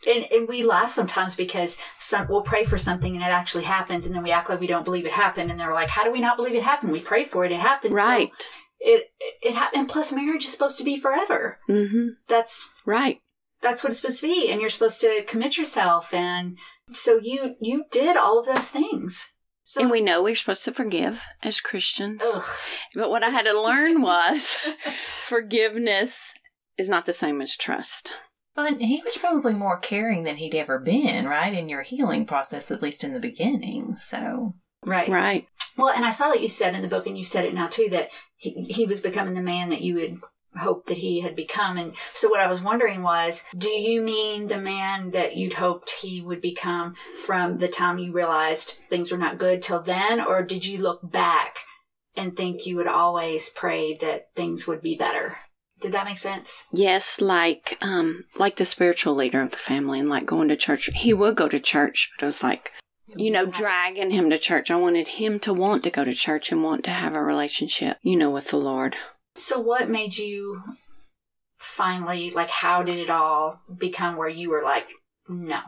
And, 0.07 0.25
and 0.31 0.48
we 0.48 0.62
laugh 0.62 0.91
sometimes 0.91 1.36
because 1.36 1.75
some 1.98 2.27
we'll 2.29 2.43
pray 2.43 2.63
for 2.63 2.77
something 2.77 3.15
and 3.15 3.24
it 3.24 3.29
actually 3.29 3.63
happens, 3.63 4.05
and 4.05 4.13
then 4.13 4.22
we 4.22 4.29
act 4.29 4.48
like 4.48 4.60
we 4.60 4.67
don't 4.67 4.86
believe 4.86 5.07
it 5.07 5.12
happened, 5.12 5.50
and 5.50 5.60
they're 5.60 5.74
like, 5.74 5.89
"How 5.89 6.03
do 6.03 6.12
we 6.12 6.22
not 6.22 6.38
believe 6.38 6.53
it 6.53 6.62
happened? 6.62 6.91
We 6.91 7.00
prayed 7.00 7.27
for 7.27 7.43
it, 7.46 7.51
it 7.51 7.60
happened." 7.60 7.93
So 7.93 7.98
Right. 8.05 8.51
it 8.79 9.05
it 9.41 9.55
happened. 9.55 9.79
And 9.81 9.89
plus, 9.89 10.12
marriage 10.12 10.46
is 10.46 10.51
supposed 10.51 10.77
to 10.77 10.84
be 10.84 11.00
forever. 11.00 11.57
hmm 11.65 12.10
That's 12.27 12.69
Right. 12.86 13.22
that's 13.60 13.84
what 13.84 13.89
it's 13.89 14.00
supposed 14.01 14.22
to 14.22 14.27
be, 14.27 14.50
and 14.51 14.62
you're 14.62 14.69
supposed 14.69 15.01
to 15.01 15.24
commit 15.27 15.57
yourself. 15.57 16.13
And 16.13 16.57
so 16.94 17.20
you 17.22 17.56
you 17.60 17.86
did 17.91 18.17
all 18.17 18.39
of 18.39 18.46
those 18.46 18.70
things. 18.70 19.32
So 19.63 19.82
and 19.82 19.91
we 19.91 20.00
know 20.00 20.24
we're 20.24 20.36
supposed 20.36 20.63
to 20.65 20.72
forgive 20.72 21.25
as 21.44 21.60
Christians. 21.60 22.22
ugh, 22.25 22.44
But 22.96 23.10
what 23.10 23.24
I 23.24 23.29
had 23.29 23.44
to 23.46 23.60
learn 23.62 24.01
was 24.01 24.56
forgiveness 25.25 26.34
is 26.77 26.89
not 26.89 27.06
the 27.06 27.13
same 27.13 27.41
as 27.41 27.56
trust. 27.58 28.13
well 28.56 28.65
and 28.65 28.82
he 28.82 29.01
was 29.03 29.17
probably 29.17 29.53
more 29.53 29.77
caring 29.77 30.24
than 30.24 30.38
he'd 30.38 30.56
ever 30.56 30.79
been 30.79 31.25
right 31.27 31.53
in 31.53 31.67
your 31.70 31.82
healing 31.82 32.25
process 32.25 32.72
at 32.72 32.82
least 32.82 33.03
in 33.03 33.13
the 33.13 33.20
beginning 33.20 33.96
so 33.98 34.53
right. 34.86 35.10
Right. 35.10 35.48
Well, 35.77 35.89
and 35.89 36.06
I 36.06 36.10
saw 36.10 36.29
that 36.29 36.41
you 36.41 36.48
said 36.48 36.74
in 36.74 36.82
the 36.82 36.88
book, 36.88 37.06
and 37.06 37.15
you 37.15 37.24
said 37.24 37.46
it 37.46 37.53
now 37.53 37.67
too, 37.67 37.88
that 37.91 38.10
he, 38.36 38.63
he 38.63 38.86
was 38.88 39.00
becoming 39.00 39.36
the 39.36 39.41
man 39.41 39.70
that 39.70 39.82
you 39.82 39.98
had 39.98 40.17
hoped 40.57 40.87
that 40.87 40.97
he 40.97 41.21
had 41.21 41.35
become. 41.35 41.77
And 41.77 41.93
so 42.13 42.29
what 42.29 42.39
I 42.39 42.47
was 42.47 42.61
wondering 42.61 43.03
was, 43.03 43.43
do 43.57 43.69
you 43.69 44.01
mean 44.01 44.47
the 44.47 44.59
man 44.59 45.11
that 45.11 45.35
you'd 45.37 45.53
hoped 45.53 45.89
he 46.01 46.21
would 46.21 46.41
become 46.41 46.95
from 47.25 47.57
the 47.57 47.67
time 47.67 47.97
you 47.97 48.11
realized 48.11 48.71
things 48.89 49.11
were 49.11 49.17
not 49.17 49.37
good 49.37 49.61
till 49.61 49.81
then? 49.81 50.19
Or 50.21 50.43
did 50.43 50.65
you 50.65 50.79
look 50.79 50.99
back 51.09 51.57
and 52.15 52.35
think 52.35 52.65
you 52.65 52.75
would 52.77 52.87
always 52.87 53.49
pray 53.49 53.95
that 53.97 54.27
things 54.35 54.67
would 54.67 54.81
be 54.81 54.95
better? 54.95 55.37
Did 55.79 55.91
that 55.91 56.05
make 56.05 56.17
sense? 56.17 56.65
Yes, 56.73 57.21
like 57.21 57.77
um 57.81 58.25
like 58.39 58.55
the 58.55 58.65
spiritual 58.65 59.13
leader 59.13 59.43
of 59.43 59.51
the 59.51 59.57
family 59.57 59.99
and 59.99 60.09
like 60.09 60.25
going 60.25 60.47
to 60.47 60.55
church. 60.55 60.89
He 60.95 61.13
would 61.13 61.35
go 61.35 61.47
to 61.47 61.59
church, 61.59 62.11
but 62.17 62.23
it 62.23 62.25
was 62.25 62.41
like 62.41 62.71
you 63.15 63.31
know, 63.31 63.45
dragging 63.45 64.11
him 64.11 64.29
to 64.29 64.37
church. 64.37 64.69
I 64.69 64.75
wanted 64.75 65.07
him 65.07 65.39
to 65.39 65.53
want 65.53 65.83
to 65.83 65.89
go 65.89 66.03
to 66.03 66.13
church 66.13 66.51
and 66.51 66.63
want 66.63 66.83
to 66.85 66.91
have 66.91 67.15
a 67.15 67.23
relationship, 67.23 67.97
you 68.01 68.17
know, 68.17 68.29
with 68.29 68.49
the 68.49 68.57
Lord. 68.57 68.95
So 69.38 69.60
what 69.60 69.89
made 69.89 70.17
you 70.17 70.62
finally, 71.58 72.32
like, 72.32 72.50
how 72.50 72.84
did 72.84 72.98
it 73.00 73.10
all 73.10 73.62
become 73.77 74.15
where 74.15 74.29
you 74.29 74.50
were 74.50 74.63
like, 74.63 74.88
no? 75.29 75.60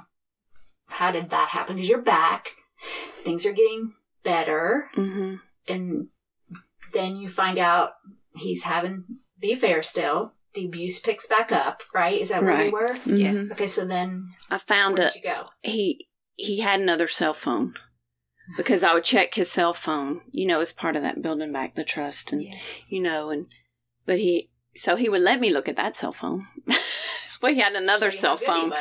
How 0.87 1.11
did 1.11 1.29
that 1.29 1.49
happen? 1.49 1.75
Because 1.75 1.89
you're 1.89 2.01
back. 2.01 2.47
Things 3.23 3.45
are 3.45 3.51
getting 3.53 3.93
better, 4.23 4.87
Mm-hmm. 4.95 5.35
and 5.67 6.07
then 6.93 7.15
you 7.15 7.27
find 7.27 7.57
out 7.59 7.91
he's 8.35 8.63
having 8.63 9.03
the 9.39 9.51
affair 9.51 9.83
still. 9.83 10.33
The 10.55 10.65
abuse 10.65 10.99
picks 10.99 11.27
back 11.27 11.51
up, 11.51 11.83
right? 11.93 12.19
Is 12.19 12.29
that 12.29 12.41
where 12.41 12.51
you 12.65 12.71
Right. 12.71 12.73
were? 13.05 13.15
Yes. 13.15 13.51
Okay, 13.51 13.67
so 13.67 13.85
then 13.85 14.29
I 14.49 14.57
found 14.57 14.97
where 14.97 15.07
a 15.07 15.11
did 15.11 15.23
you 15.23 15.29
go? 15.29 15.45
he 15.61 16.07
he 16.35 16.61
had 16.61 16.79
another 16.79 17.07
cell 17.07 17.33
phone 17.35 17.75
because 18.57 18.83
I 18.83 18.93
would 18.95 19.03
check 19.03 19.35
his 19.35 19.51
cell 19.51 19.73
phone, 19.73 20.21
you 20.31 20.47
know, 20.47 20.59
as 20.59 20.71
part 20.73 20.95
of 20.95 21.03
that 21.03 21.21
building 21.21 21.51
back 21.53 21.75
the 21.75 21.83
trust 21.83 22.31
and 22.33 22.43
you 22.87 22.99
know, 23.01 23.29
and 23.29 23.45
but 24.09 24.17
he 24.17 24.49
so 24.75 24.95
he 24.95 25.07
would 25.07 25.21
let 25.21 25.39
me 25.39 25.51
look 25.51 25.69
at 25.69 25.75
that 25.75 25.95
cell 25.95 26.11
phone. 26.11 26.47
well, 27.43 27.53
he 27.53 27.59
had 27.59 27.73
another 27.73 28.09
cell 28.09 28.37
phone. 28.37 28.73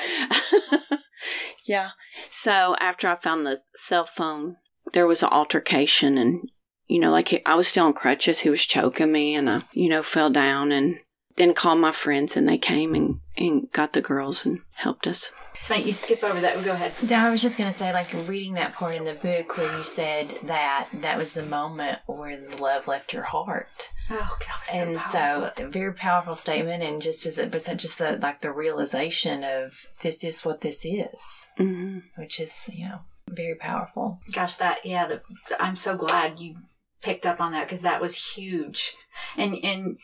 yeah. 1.66 1.90
So 2.30 2.74
after 2.80 3.08
I 3.08 3.16
found 3.16 3.44
the 3.44 3.60
cell 3.74 4.06
phone, 4.06 4.56
there 4.94 5.06
was 5.06 5.22
an 5.22 5.28
altercation, 5.30 6.16
and 6.16 6.50
you 6.86 6.98
know, 6.98 7.10
like 7.10 7.28
he, 7.28 7.44
I 7.44 7.56
was 7.56 7.68
still 7.68 7.84
on 7.84 7.92
crutches. 7.92 8.40
He 8.40 8.48
was 8.48 8.64
choking 8.64 9.12
me, 9.12 9.34
and 9.34 9.50
I, 9.50 9.62
you 9.74 9.90
know, 9.90 10.02
fell 10.02 10.30
down, 10.30 10.72
and 10.72 10.96
then 11.36 11.52
called 11.52 11.78
my 11.78 11.92
friends, 11.92 12.34
and 12.34 12.48
they 12.48 12.56
came 12.56 12.94
and 12.94 13.20
and 13.38 13.70
got 13.72 13.92
the 13.92 14.00
girls 14.02 14.44
and 14.44 14.58
helped 14.74 15.06
us. 15.06 15.30
So 15.60 15.74
you 15.74 15.92
skip 15.92 16.24
over 16.24 16.40
that. 16.40 16.62
Go 16.64 16.72
ahead. 16.72 16.92
No, 17.08 17.16
I 17.16 17.30
was 17.30 17.40
just 17.40 17.56
going 17.56 17.70
to 17.70 17.76
say, 17.76 17.92
like, 17.92 18.12
reading 18.26 18.54
that 18.54 18.74
part 18.74 18.96
in 18.96 19.04
the 19.04 19.14
book 19.14 19.56
where 19.56 19.78
you 19.78 19.84
said 19.84 20.28
that 20.44 20.88
that 20.94 21.16
was 21.16 21.32
the 21.32 21.46
moment 21.46 22.00
where 22.06 22.38
the 22.38 22.56
love 22.56 22.88
left 22.88 23.12
your 23.12 23.22
heart. 23.22 23.68
Oh, 24.10 24.36
God, 24.40 24.64
so 24.64 24.78
and 24.78 24.96
powerful. 24.96 25.52
so, 25.56 25.64
a 25.64 25.68
very 25.68 25.94
powerful 25.94 26.34
statement. 26.34 26.82
And 26.82 27.00
just 27.00 27.24
as 27.26 27.38
it, 27.38 27.50
but 27.50 27.64
just 27.76 27.98
the, 27.98 28.18
like, 28.20 28.40
the 28.40 28.52
realization 28.52 29.44
of 29.44 29.86
this 30.02 30.24
is 30.24 30.44
what 30.44 30.60
this 30.60 30.84
is, 30.84 31.46
hmm 31.56 31.98
which 32.16 32.40
is, 32.40 32.68
you 32.72 32.88
know, 32.88 33.00
very 33.28 33.54
powerful. 33.54 34.20
Gosh, 34.32 34.56
that 34.56 34.84
yeah, 34.84 35.06
the, 35.06 35.20
I'm 35.60 35.76
so 35.76 35.96
glad 35.96 36.40
you 36.40 36.56
picked 37.02 37.26
up 37.26 37.40
on 37.40 37.52
that 37.52 37.66
because 37.66 37.82
that 37.82 38.00
was 38.00 38.34
huge, 38.34 38.94
and 39.36 39.54
and 39.62 39.98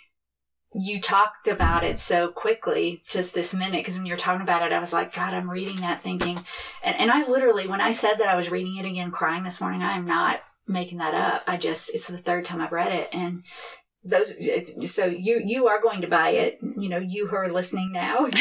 you 0.74 1.00
talked 1.00 1.46
about 1.48 1.84
it 1.84 1.98
so 1.98 2.28
quickly 2.28 3.02
just 3.08 3.34
this 3.34 3.54
minute 3.54 3.80
because 3.80 3.96
when 3.96 4.06
you 4.06 4.12
were 4.12 4.18
talking 4.18 4.42
about 4.42 4.62
it, 4.62 4.72
I 4.72 4.78
was 4.80 4.92
like, 4.92 5.14
God, 5.14 5.32
I'm 5.32 5.48
reading 5.50 5.76
that 5.76 6.02
thinking, 6.02 6.38
and 6.82 6.96
and 6.96 7.10
I 7.10 7.26
literally 7.28 7.66
when 7.66 7.80
I 7.80 7.92
said 7.92 8.14
that 8.18 8.28
I 8.28 8.34
was 8.34 8.50
reading 8.50 8.76
it 8.76 8.84
again, 8.88 9.10
crying 9.10 9.44
this 9.44 9.60
morning, 9.60 9.82
I 9.82 9.96
am 9.96 10.06
not 10.06 10.40
making 10.66 10.98
that 10.98 11.14
up. 11.14 11.42
I 11.46 11.56
just 11.56 11.94
it's 11.94 12.08
the 12.08 12.18
third 12.18 12.44
time 12.44 12.60
I've 12.60 12.72
read 12.72 12.92
it, 12.92 13.08
and 13.14 13.42
those 14.02 14.36
so 14.92 15.06
you 15.06 15.40
you 15.44 15.66
are 15.68 15.80
going 15.80 16.00
to 16.02 16.08
buy 16.08 16.30
it. 16.30 16.58
You 16.76 16.88
know 16.88 16.98
you 16.98 17.28
who 17.28 17.36
are 17.36 17.48
listening 17.52 17.92
now. 17.92 18.26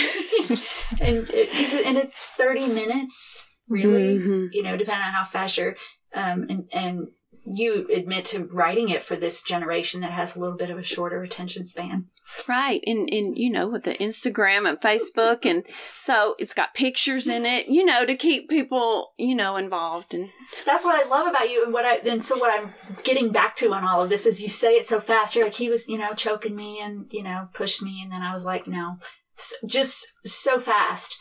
And 1.02 1.28
it, 1.30 1.86
and 1.88 1.98
it's 1.98 2.30
30 2.32 2.68
minutes 2.68 3.44
really? 3.70 4.18
Mhm. 4.20 4.50
you 4.52 4.62
know 4.62 4.78
depending 4.78 5.06
on 5.06 5.13
how 5.13 5.24
fast 5.24 5.58
you're 5.58 5.75
um 6.13 6.46
and 6.50 6.70
and 6.74 7.08
you 7.46 7.88
admit 7.94 8.26
to 8.26 8.46
writing 8.46 8.90
it 8.90 9.04
for 9.04 9.16
this 9.16 9.42
generation 9.42 10.02
that 10.02 10.12
has 10.12 10.36
a 10.36 10.40
little 10.40 10.58
bit 10.58 10.70
of 10.70 10.78
a 10.78 10.84
shorter 10.84 11.24
attention 11.24 11.66
span 11.66 12.08
Right. 12.48 12.84
And 12.88 13.10
and 13.12 13.38
you 13.38 13.50
know, 13.50 13.68
with 13.68 13.84
the 13.84 13.96
Instagram 13.96 14.68
and 14.68 14.80
Facebook 14.80 15.46
and 15.46 15.64
so 15.96 16.36
it's 16.40 16.54
got 16.54 16.74
pictures 16.74 17.28
in 17.28 17.46
it, 17.46 17.68
you 17.68 17.86
know, 17.86 18.06
to 18.06 18.16
keep 18.16 18.50
people, 18.50 19.14
you 19.18 19.36
know, 19.36 19.56
involved 19.56 20.14
and 20.14 20.30
that's 20.66 20.84
what 20.84 20.96
I 20.96 21.08
love 21.08 21.28
about 21.28 21.50
you 21.50 21.64
and 21.64 21.74
what 21.74 21.86
I 21.86 21.98
and 21.98 22.24
so 22.24 22.38
what 22.38 22.60
I'm 22.60 22.70
getting 23.04 23.32
back 23.32 23.56
to 23.58 23.74
on 23.74 23.84
all 23.84 24.02
of 24.02 24.10
this 24.10 24.26
is 24.26 24.42
you 24.42 24.50
say 24.50 24.74
it 24.74 24.86
so 24.86 25.00
fast 25.00 25.36
you're 25.36 25.46
like 25.46 25.54
he 25.54 25.70
was 25.70 25.88
you 25.88 25.98
know 25.98 26.14
choking 26.14 26.56
me 26.56 26.80
and 26.80 27.12
you 27.12 27.24
know 27.24 27.50
pushed 27.54 27.82
me 27.84 28.02
and 28.02 28.12
then 28.12 28.22
I 28.22 28.34
was 28.34 28.46
like 28.46 28.68
no 28.68 28.98
S 29.38 29.54
just 29.66 30.08
so 30.26 30.60
fast 30.60 31.20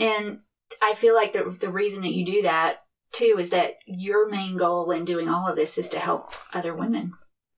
and 0.00 0.40
I 0.82 0.94
feel 0.94 1.14
like 1.14 1.32
the 1.32 1.56
the 1.60 1.70
reason 1.70 2.02
that 2.02 2.12
you 2.12 2.24
do 2.24 2.42
that 2.42 2.78
too 3.12 3.36
is 3.38 3.50
that 3.50 3.74
your 3.86 4.28
main 4.28 4.56
goal 4.56 4.90
in 4.90 5.04
doing 5.04 5.28
all 5.28 5.46
of 5.48 5.56
this 5.56 5.78
is 5.78 5.88
to 5.90 5.98
help 5.98 6.32
other 6.52 6.74
women 6.74 7.12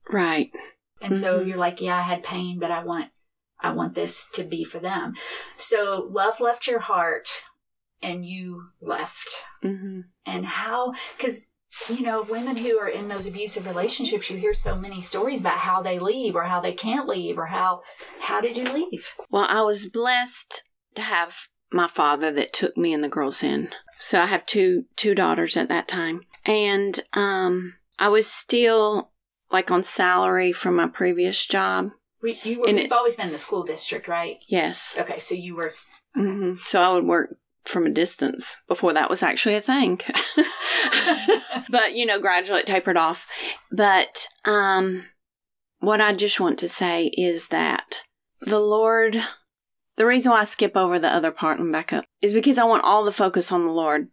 Right. 0.09 0.51
and 1.01 1.15
so 1.15 1.39
Mhm. 1.39 1.47
you're 1.47 1.57
like 1.57 1.81
yeah 1.81 1.97
I 1.97 2.01
had 2.01 2.23
pain 2.23 2.59
but 2.59 2.71
I 2.71 2.83
want 2.83 3.09
I 3.59 3.71
want 3.71 3.93
this 3.95 4.27
to 4.33 4.43
be 4.43 4.63
for 4.63 4.79
them 4.79 5.15
so 5.57 6.07
love 6.11 6.39
left 6.39 6.67
your 6.67 6.79
heart 6.79 7.29
and 8.01 8.25
you 8.25 8.69
left 8.81 9.43
hmm 9.61 10.01
and 10.25 10.45
how 10.45 10.93
because 11.17 11.47
you 11.89 12.01
know 12.01 12.21
women 12.23 12.57
who 12.57 12.77
are 12.79 12.89
in 12.89 13.07
those 13.07 13.25
abusive 13.27 13.65
relationships 13.65 14.29
you 14.29 14.37
hear 14.37 14.53
so 14.53 14.75
many 14.75 15.01
stories 15.01 15.41
about 15.41 15.59
how 15.59 15.81
they 15.81 15.99
leave 15.99 16.35
or 16.35 16.43
how 16.43 16.59
they 16.59 16.73
can't 16.73 17.07
leave 17.07 17.37
or 17.37 17.45
how 17.47 17.81
how 18.19 18.41
did 18.41 18.57
you 18.57 18.65
leave 18.65 19.13
Well, 19.29 19.45
I 19.47 19.61
was 19.61 19.87
blessed 19.87 20.63
to 20.95 21.01
have 21.01 21.47
my 21.71 21.87
father 21.87 22.31
that 22.33 22.51
took 22.51 22.75
me 22.75 22.91
and 22.93 23.01
the 23.03 23.07
girls 23.09 23.41
in. 23.43 23.69
So 24.01 24.19
I 24.19 24.25
have 24.25 24.45
two 24.45 24.85
two 24.95 25.13
daughters 25.15 25.55
at 25.55 25.69
that 25.69 25.87
time. 25.87 26.21
And 26.45 26.99
um 27.13 27.75
I 27.99 28.07
was 28.09 28.27
still 28.27 29.11
like 29.51 29.69
on 29.71 29.83
salary 29.83 30.51
from 30.51 30.75
my 30.77 30.87
previous 30.87 31.45
job. 31.45 31.89
we, 32.23 32.39
you 32.43 32.59
were, 32.61 32.67
it- 32.67 32.91
always 32.91 33.15
been 33.15 33.27
in 33.27 33.31
the 33.31 33.37
school 33.37 33.63
district 33.63 34.07
right 34.07 34.37
Yes. 34.47 34.95
okay 34.99 35.19
so 35.19 35.35
you 35.35 35.55
were 35.55 35.71
hmm 36.15 36.53
So 36.65 36.81
I 36.81 36.89
would 36.93 37.05
work 37.05 37.37
from 37.65 37.85
a 37.85 37.89
distance 37.91 38.57
before 38.67 38.93
that 38.93 39.09
was 39.09 39.21
actually 39.21 39.53
a 39.55 39.61
thing. 39.61 39.99
but 41.69 41.93
you 41.95 42.05
know, 42.07 42.19
gradually 42.19 42.61
it 42.61 42.65
tapered 42.67 42.97
off. 42.97 43.27
But 43.71 44.25
um, 44.45 45.05
what 45.79 46.01
I 46.01 46.13
just 46.13 46.39
want 46.39 46.57
to 46.59 46.69
say 46.69 47.05
is 47.07 47.49
that 47.49 48.01
the 48.41 48.59
Lord, 48.59 49.23
the 49.97 50.05
reason 50.05 50.31
why 50.31 50.41
I 50.41 50.45
skip 50.45 50.75
over 50.75 50.97
the 50.99 51.13
other 51.13 51.31
part 51.31 51.59
and 51.59 51.71
back 51.71 51.93
up 51.93 52.05
is 52.21 52.33
because 52.33 52.57
I 52.57 52.63
want 52.63 52.83
all 52.83 53.03
the 53.03 53.11
focus 53.11 53.51
on 53.51 53.65
the 53.65 53.71
Lord 53.71 54.07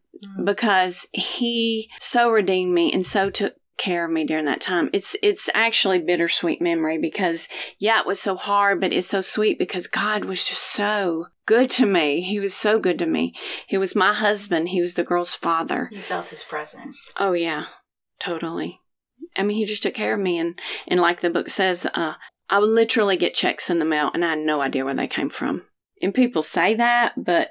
because 0.44 1.06
He 1.12 1.90
so 2.00 2.30
redeemed 2.30 2.74
me 2.74 2.92
and 2.92 3.06
so 3.06 3.30
took 3.30 3.54
care 3.76 4.04
of 4.04 4.10
me 4.10 4.24
during 4.26 4.44
that 4.46 4.60
time. 4.60 4.90
It's 4.92 5.16
it's 5.22 5.48
actually 5.54 6.00
bittersweet 6.00 6.60
memory 6.60 6.98
because 6.98 7.48
yeah, 7.78 8.00
it 8.00 8.06
was 8.06 8.20
so 8.20 8.36
hard, 8.36 8.80
but 8.80 8.92
it's 8.92 9.06
so 9.08 9.20
sweet 9.20 9.58
because 9.58 9.86
God 9.86 10.24
was 10.24 10.46
just 10.46 10.62
so 10.64 11.26
good 11.46 11.70
to 11.70 11.86
me. 11.86 12.20
He 12.20 12.40
was 12.40 12.54
so 12.54 12.78
good 12.80 12.98
to 12.98 13.06
me. 13.06 13.34
He 13.66 13.78
was 13.78 13.94
my 13.94 14.12
husband. 14.12 14.70
He 14.70 14.80
was 14.80 14.94
the 14.94 15.04
girl's 15.04 15.34
father. 15.34 15.88
you 15.92 16.00
felt 16.00 16.30
his 16.30 16.42
presence 16.44 17.12
Oh 17.18 17.32
yeah, 17.32 17.66
totally. 18.20 18.80
I 19.36 19.42
mean, 19.44 19.56
he 19.56 19.64
just 19.64 19.82
took 19.82 19.94
care 19.94 20.14
of 20.14 20.20
me, 20.20 20.38
and 20.38 20.58
and 20.88 21.00
like 21.00 21.20
the 21.20 21.30
book 21.30 21.48
says, 21.48 21.86
uh, 21.94 22.14
I 22.50 22.58
would 22.58 22.70
literally 22.70 23.16
get 23.16 23.34
checks 23.34 23.68
in 23.70 23.78
the 23.78 23.84
mail, 23.84 24.10
and 24.14 24.24
I 24.24 24.30
had 24.30 24.38
no 24.38 24.60
idea 24.60 24.84
where 24.84 24.94
they 24.94 25.06
came 25.06 25.28
from. 25.28 25.64
And 26.00 26.14
people 26.14 26.42
say 26.42 26.74
that, 26.74 27.12
but 27.24 27.50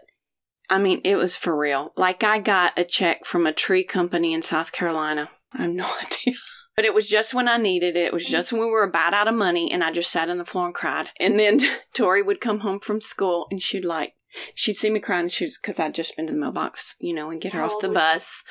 I 0.69 0.79
mean, 0.79 1.01
it 1.03 1.15
was 1.15 1.35
for 1.35 1.55
real. 1.55 1.93
Like 1.95 2.23
I 2.23 2.39
got 2.39 2.77
a 2.77 2.83
check 2.83 3.25
from 3.25 3.45
a 3.45 3.53
tree 3.53 3.83
company 3.83 4.33
in 4.33 4.41
South 4.41 4.71
Carolina. 4.71 5.29
I 5.53 5.63
have 5.63 5.71
no 5.71 5.85
idea. 6.03 6.35
But 6.75 6.85
it 6.85 6.93
was 6.93 7.09
just 7.09 7.33
when 7.33 7.47
I 7.47 7.57
needed 7.57 7.95
it. 7.97 8.05
It 8.07 8.13
was 8.13 8.25
just 8.27 8.51
when 8.53 8.61
we 8.61 8.67
were 8.67 8.83
about 8.83 9.13
out 9.13 9.27
of 9.27 9.33
money, 9.35 9.71
and 9.71 9.83
I 9.83 9.91
just 9.91 10.11
sat 10.11 10.29
on 10.29 10.37
the 10.37 10.45
floor 10.45 10.65
and 10.67 10.75
cried. 10.75 11.07
And 11.19 11.39
then 11.39 11.61
Tori 11.93 12.21
would 12.21 12.39
come 12.41 12.59
home 12.59 12.79
from 12.79 13.01
school, 13.01 13.47
and 13.49 13.61
she'd 13.61 13.83
like, 13.85 14.13
she'd 14.53 14.77
see 14.77 14.89
me 14.91 14.99
crying. 14.99 15.27
She's 15.29 15.57
because 15.57 15.79
I'd 15.79 15.95
just 15.95 16.15
been 16.15 16.27
to 16.27 16.33
the 16.33 16.39
mailbox, 16.39 16.95
you 16.99 17.13
know, 17.15 17.31
and 17.31 17.41
get 17.41 17.53
her 17.53 17.59
How 17.61 17.65
off 17.65 17.79
the 17.81 17.89
was 17.89 17.95
she? 17.97 17.99
bus. 17.99 18.43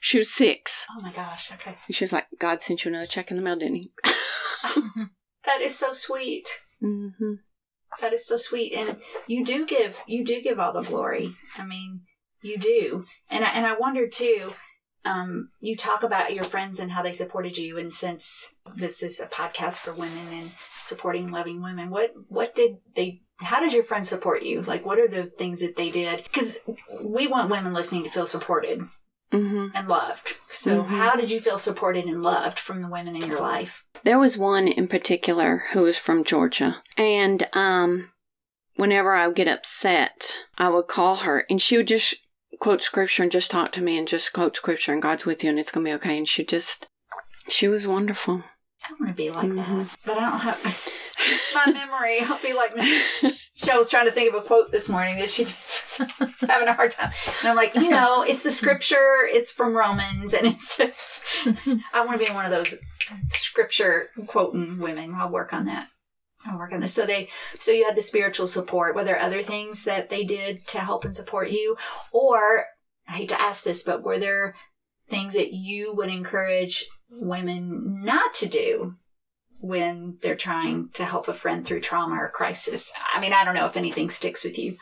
She 0.00 0.18
was 0.18 0.32
six. 0.34 0.86
oh 0.96 1.02
my 1.02 1.12
gosh 1.12 1.52
okay 1.52 1.74
And 1.86 1.94
she 1.94 2.04
was 2.04 2.12
like, 2.12 2.26
God 2.38 2.62
sent 2.62 2.84
you 2.84 2.88
another 2.90 3.06
check 3.06 3.30
in 3.30 3.36
the 3.36 3.42
mail, 3.42 3.56
didn't 3.56 3.76
he? 3.76 3.92
that 5.46 5.60
is 5.60 5.76
so 5.76 5.92
sweet. 5.92 6.48
Mm-hmm. 6.82 7.34
that 8.00 8.12
is 8.12 8.26
so 8.26 8.36
sweet. 8.36 8.72
And 8.74 8.98
you 9.26 9.44
do 9.44 9.64
give 9.66 9.98
you 10.06 10.24
do 10.24 10.42
give 10.42 10.58
all 10.58 10.72
the 10.72 10.82
glory. 10.82 11.34
I 11.56 11.64
mean 11.64 12.02
you 12.42 12.58
do. 12.58 13.04
And 13.30 13.44
i 13.44 13.48
and 13.48 13.66
i 13.66 13.76
wonder 13.76 14.06
too 14.08 14.52
um 15.04 15.50
you 15.60 15.76
talk 15.76 16.02
about 16.02 16.34
your 16.34 16.44
friends 16.44 16.80
and 16.80 16.92
how 16.92 17.02
they 17.02 17.12
supported 17.12 17.56
you. 17.56 17.78
And 17.78 17.92
since 17.92 18.54
this 18.74 19.02
is 19.02 19.20
a 19.20 19.26
podcast 19.26 19.80
for 19.80 19.92
women 19.92 20.28
and 20.32 20.50
supporting 20.82 21.30
loving 21.30 21.62
women 21.62 21.90
what 21.90 22.12
what 22.28 22.54
did 22.54 22.76
they 22.94 23.22
how 23.38 23.60
did 23.60 23.72
your 23.72 23.82
friends 23.82 24.08
support 24.08 24.42
you? 24.42 24.62
Like 24.62 24.84
what 24.84 24.98
are 24.98 25.08
the 25.08 25.24
things 25.24 25.60
that 25.60 25.76
they 25.76 25.90
did? 25.90 26.24
Because 26.24 26.58
we 27.02 27.26
want 27.26 27.50
women 27.50 27.72
listening 27.72 28.04
to 28.04 28.10
feel 28.10 28.26
supported 28.26 28.82
Mm-hmm. 29.34 29.66
and 29.76 29.88
loved 29.88 30.34
so 30.48 30.82
Mhm. 30.82 30.86
how 30.86 31.16
did 31.16 31.30
you 31.30 31.40
feel 31.40 31.58
supported 31.58 32.04
and 32.04 32.22
loved 32.22 32.58
from 32.58 32.78
the 32.80 32.88
women 32.88 33.16
in 33.16 33.26
your 33.28 33.40
life 33.40 33.84
There 34.04 34.18
was 34.18 34.36
one 34.38 34.68
in 34.68 34.86
particular 34.88 35.64
who 35.72 35.82
was 35.82 35.98
from 35.98 36.24
Georgia. 36.24 36.82
And 36.96 37.48
um, 37.54 38.12
whenever 38.76 39.12
I 39.14 39.26
would 39.26 39.36
get 39.36 39.48
upset, 39.48 40.38
I 40.58 40.68
would 40.68 40.88
call 40.88 41.16
her 41.16 41.44
and 41.50 41.60
she 41.60 41.76
would 41.76 41.88
just 41.88 42.14
quote 42.60 42.82
scripture 42.82 43.22
and 43.24 43.32
just 43.32 43.50
talk 43.50 43.72
to 43.72 43.82
me 43.82 43.96
and 43.98 44.06
just 44.06 44.32
quote 44.32 44.56
scripture 44.56 44.92
and 44.92 45.02
God's 45.02 45.24
with 45.26 45.42
you 45.42 45.50
and 45.50 45.58
it's 45.58 45.72
going 45.72 45.84
to 45.86 45.90
be 45.90 45.94
okay. 45.94 46.18
And 46.18 46.28
she 46.28 46.44
just, 46.44 46.86
she 47.48 47.66
was 47.66 47.86
wonderful. 47.86 48.44
I 48.86 48.92
want 49.00 49.10
to 49.12 49.16
be 49.16 49.30
like 49.30 49.46
Mhm. 49.48 49.78
that, 49.88 49.96
but 50.04 50.18
I 50.18 50.30
don't 50.30 50.40
have 50.40 50.90
my 51.54 51.72
memory. 51.72 52.20
I'll 52.20 52.40
be 52.40 52.52
like 52.52 52.76
Michelle 52.76 53.78
was 53.78 53.90
trying 53.90 54.06
to 54.06 54.12
think 54.12 54.34
of 54.34 54.42
a 54.42 54.46
quote 54.46 54.70
this 54.70 54.88
morning 54.88 55.18
that 55.18 55.30
she 55.30 55.44
just 55.44 56.00
was 56.00 56.32
having 56.48 56.68
a 56.68 56.74
hard 56.74 56.90
time, 56.90 57.12
and 57.40 57.48
I'm 57.48 57.56
like, 57.56 57.74
you 57.74 57.90
know, 57.90 58.22
it's 58.22 58.42
the 58.42 58.50
scripture. 58.50 59.18
It's 59.24 59.52
from 59.52 59.76
Romans, 59.76 60.34
and 60.34 60.46
it 60.46 60.60
says, 60.60 61.24
I 61.92 62.04
want 62.04 62.20
to 62.20 62.26
be 62.26 62.32
one 62.32 62.44
of 62.44 62.50
those 62.50 62.74
scripture 63.28 64.10
quoting 64.26 64.78
women. 64.78 65.14
I'll 65.14 65.30
work 65.30 65.52
on 65.52 65.66
that. 65.66 65.88
I'll 66.46 66.58
work 66.58 66.72
on 66.72 66.80
this. 66.80 66.92
So 66.92 67.06
they, 67.06 67.30
so 67.58 67.70
you 67.72 67.86
had 67.86 67.96
the 67.96 68.02
spiritual 68.02 68.46
support. 68.46 68.94
Were 68.94 69.04
there 69.04 69.18
other 69.18 69.42
things 69.42 69.84
that 69.84 70.10
they 70.10 70.24
did 70.24 70.66
to 70.68 70.80
help 70.80 71.04
and 71.04 71.16
support 71.16 71.50
you, 71.50 71.76
or 72.12 72.66
I 73.08 73.12
hate 73.12 73.28
to 73.30 73.40
ask 73.40 73.64
this, 73.64 73.82
but 73.82 74.02
were 74.02 74.18
there 74.18 74.54
things 75.08 75.34
that 75.34 75.52
you 75.52 75.94
would 75.94 76.08
encourage 76.08 76.86
women 77.10 78.02
not 78.02 78.34
to 78.34 78.48
do 78.48 78.96
when 79.64 80.18
they're 80.20 80.36
trying 80.36 80.90
to 80.94 81.04
help 81.04 81.28
a 81.28 81.32
friend 81.32 81.66
through 81.66 81.80
trauma 81.80 82.16
or 82.16 82.28
crisis? 82.28 82.92
I 83.12 83.20
mean, 83.20 83.32
I 83.32 83.44
don't 83.44 83.54
know 83.54 83.66
if 83.66 83.76
anything 83.76 84.10
sticks 84.10 84.44
with 84.44 84.58
you. 84.58 84.76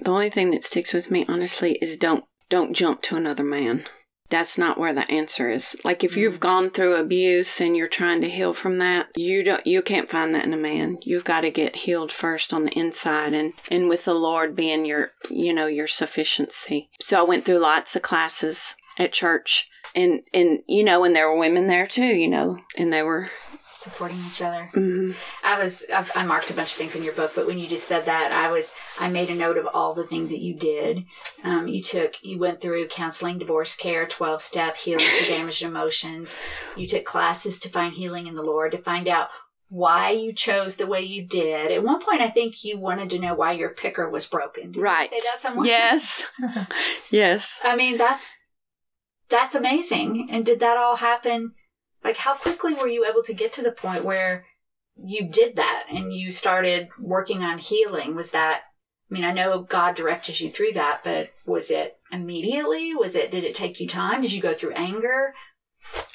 The 0.00 0.10
only 0.10 0.30
thing 0.30 0.50
that 0.50 0.64
sticks 0.64 0.94
with 0.94 1.10
me, 1.10 1.24
honestly, 1.28 1.78
is 1.82 1.96
don't 1.96 2.24
don't 2.48 2.74
jump 2.74 3.02
to 3.02 3.16
another 3.16 3.44
man. 3.44 3.84
That's 4.28 4.58
not 4.58 4.78
where 4.78 4.92
the 4.92 5.08
answer 5.10 5.50
is. 5.50 5.76
Like 5.84 6.02
if 6.02 6.16
you've 6.16 6.38
mm. 6.38 6.40
gone 6.40 6.70
through 6.70 6.96
abuse 6.96 7.60
and 7.60 7.76
you're 7.76 7.86
trying 7.86 8.20
to 8.22 8.28
heal 8.28 8.52
from 8.52 8.78
that, 8.78 9.08
you 9.16 9.44
don't 9.44 9.66
you 9.66 9.82
can't 9.82 10.10
find 10.10 10.34
that 10.34 10.44
in 10.44 10.52
a 10.52 10.56
man. 10.56 10.98
You've 11.02 11.24
got 11.24 11.42
to 11.42 11.50
get 11.50 11.76
healed 11.76 12.10
first 12.10 12.52
on 12.52 12.64
the 12.64 12.78
inside 12.78 13.34
and 13.34 13.52
and 13.70 13.88
with 13.88 14.04
the 14.04 14.14
Lord 14.14 14.56
being 14.56 14.84
your, 14.84 15.10
you 15.30 15.52
know, 15.52 15.66
your 15.66 15.86
sufficiency. 15.86 16.90
So 17.00 17.20
I 17.20 17.22
went 17.22 17.44
through 17.44 17.58
lots 17.58 17.94
of 17.94 18.02
classes 18.02 18.74
at 18.98 19.12
church 19.12 19.68
and 19.94 20.22
and 20.34 20.60
you 20.66 20.82
know, 20.82 21.04
and 21.04 21.14
there 21.14 21.28
were 21.28 21.38
women 21.38 21.68
there 21.68 21.86
too, 21.86 22.06
you 22.06 22.28
know, 22.28 22.58
and 22.76 22.92
they 22.92 23.02
were 23.02 23.30
supporting 23.78 24.18
each 24.28 24.42
other. 24.42 24.68
mm, 24.72 25.14
I 25.44 25.60
was 25.60 25.84
I've, 25.94 26.10
I 26.14 26.24
marked 26.24 26.50
a 26.50 26.54
bunch 26.54 26.72
of 26.72 26.76
things 26.76 26.96
in 26.96 27.02
your 27.02 27.12
book, 27.12 27.32
but 27.34 27.46
when 27.46 27.58
you 27.58 27.66
just 27.66 27.86
said 27.86 28.06
that, 28.06 28.32
I 28.32 28.50
was 28.50 28.74
I 28.98 29.08
made 29.08 29.30
a 29.30 29.34
note 29.34 29.58
of 29.58 29.68
all 29.72 29.94
the 29.94 30.06
things 30.06 30.30
that 30.30 30.40
you 30.40 30.54
did. 30.54 31.04
Um, 31.44 31.68
you 31.68 31.82
took 31.82 32.14
you 32.22 32.38
went 32.38 32.60
through 32.60 32.88
counseling, 32.88 33.38
divorce 33.38 33.76
care, 33.76 34.06
twelve 34.06 34.42
step 34.42 34.76
healing 34.76 35.06
for 35.06 35.28
damaged 35.28 35.62
emotions. 35.62 36.36
You 36.76 36.86
took 36.86 37.04
classes 37.04 37.60
to 37.60 37.68
find 37.68 37.94
healing 37.94 38.26
in 38.26 38.34
the 38.34 38.42
Lord 38.42 38.72
to 38.72 38.78
find 38.78 39.08
out 39.08 39.28
why 39.68 40.10
you 40.10 40.32
chose 40.32 40.76
the 40.76 40.86
way 40.86 41.00
you 41.00 41.26
did. 41.26 41.72
At 41.72 41.82
one 41.82 42.00
point, 42.00 42.20
I 42.20 42.28
think 42.28 42.64
you 42.64 42.78
wanted 42.78 43.10
to 43.10 43.18
know 43.18 43.34
why 43.34 43.52
your 43.52 43.70
picker 43.70 44.08
was 44.08 44.26
broken. 44.26 44.72
Did 44.72 44.76
you 44.76 44.82
right. 44.82 45.10
say 45.10 45.18
that 45.18 45.38
somewhere? 45.38 45.66
Yes. 45.66 46.22
yes. 47.10 47.58
I 47.64 47.74
mean, 47.76 47.96
that's 47.96 48.32
that's 49.28 49.54
amazing. 49.54 50.28
And 50.30 50.46
did 50.46 50.60
that 50.60 50.76
all 50.76 50.96
happen? 50.96 51.54
Like, 52.04 52.18
how 52.18 52.34
quickly 52.34 52.74
were 52.74 52.88
you 52.88 53.04
able 53.04 53.22
to 53.24 53.34
get 53.34 53.52
to 53.54 53.62
the 53.62 53.72
point 53.72 54.04
where 54.04 54.44
you 54.96 55.28
did 55.28 55.56
that 55.56 55.86
and 55.90 56.12
you 56.12 56.30
started 56.30 56.88
working 56.98 57.42
on 57.42 57.58
healing? 57.58 58.14
Was 58.14 58.30
that? 58.30 58.62
I 59.10 59.14
mean, 59.14 59.24
I 59.24 59.32
know 59.32 59.62
God 59.62 59.94
directed 59.94 60.40
you 60.40 60.50
through 60.50 60.72
that, 60.72 61.02
but 61.04 61.30
was 61.46 61.70
it 61.70 61.98
immediately? 62.10 62.94
Was 62.94 63.14
it? 63.14 63.30
Did 63.30 63.44
it 63.44 63.54
take 63.54 63.80
you 63.80 63.86
time? 63.86 64.20
Did 64.20 64.32
you 64.32 64.42
go 64.42 64.54
through 64.54 64.72
anger? 64.72 65.34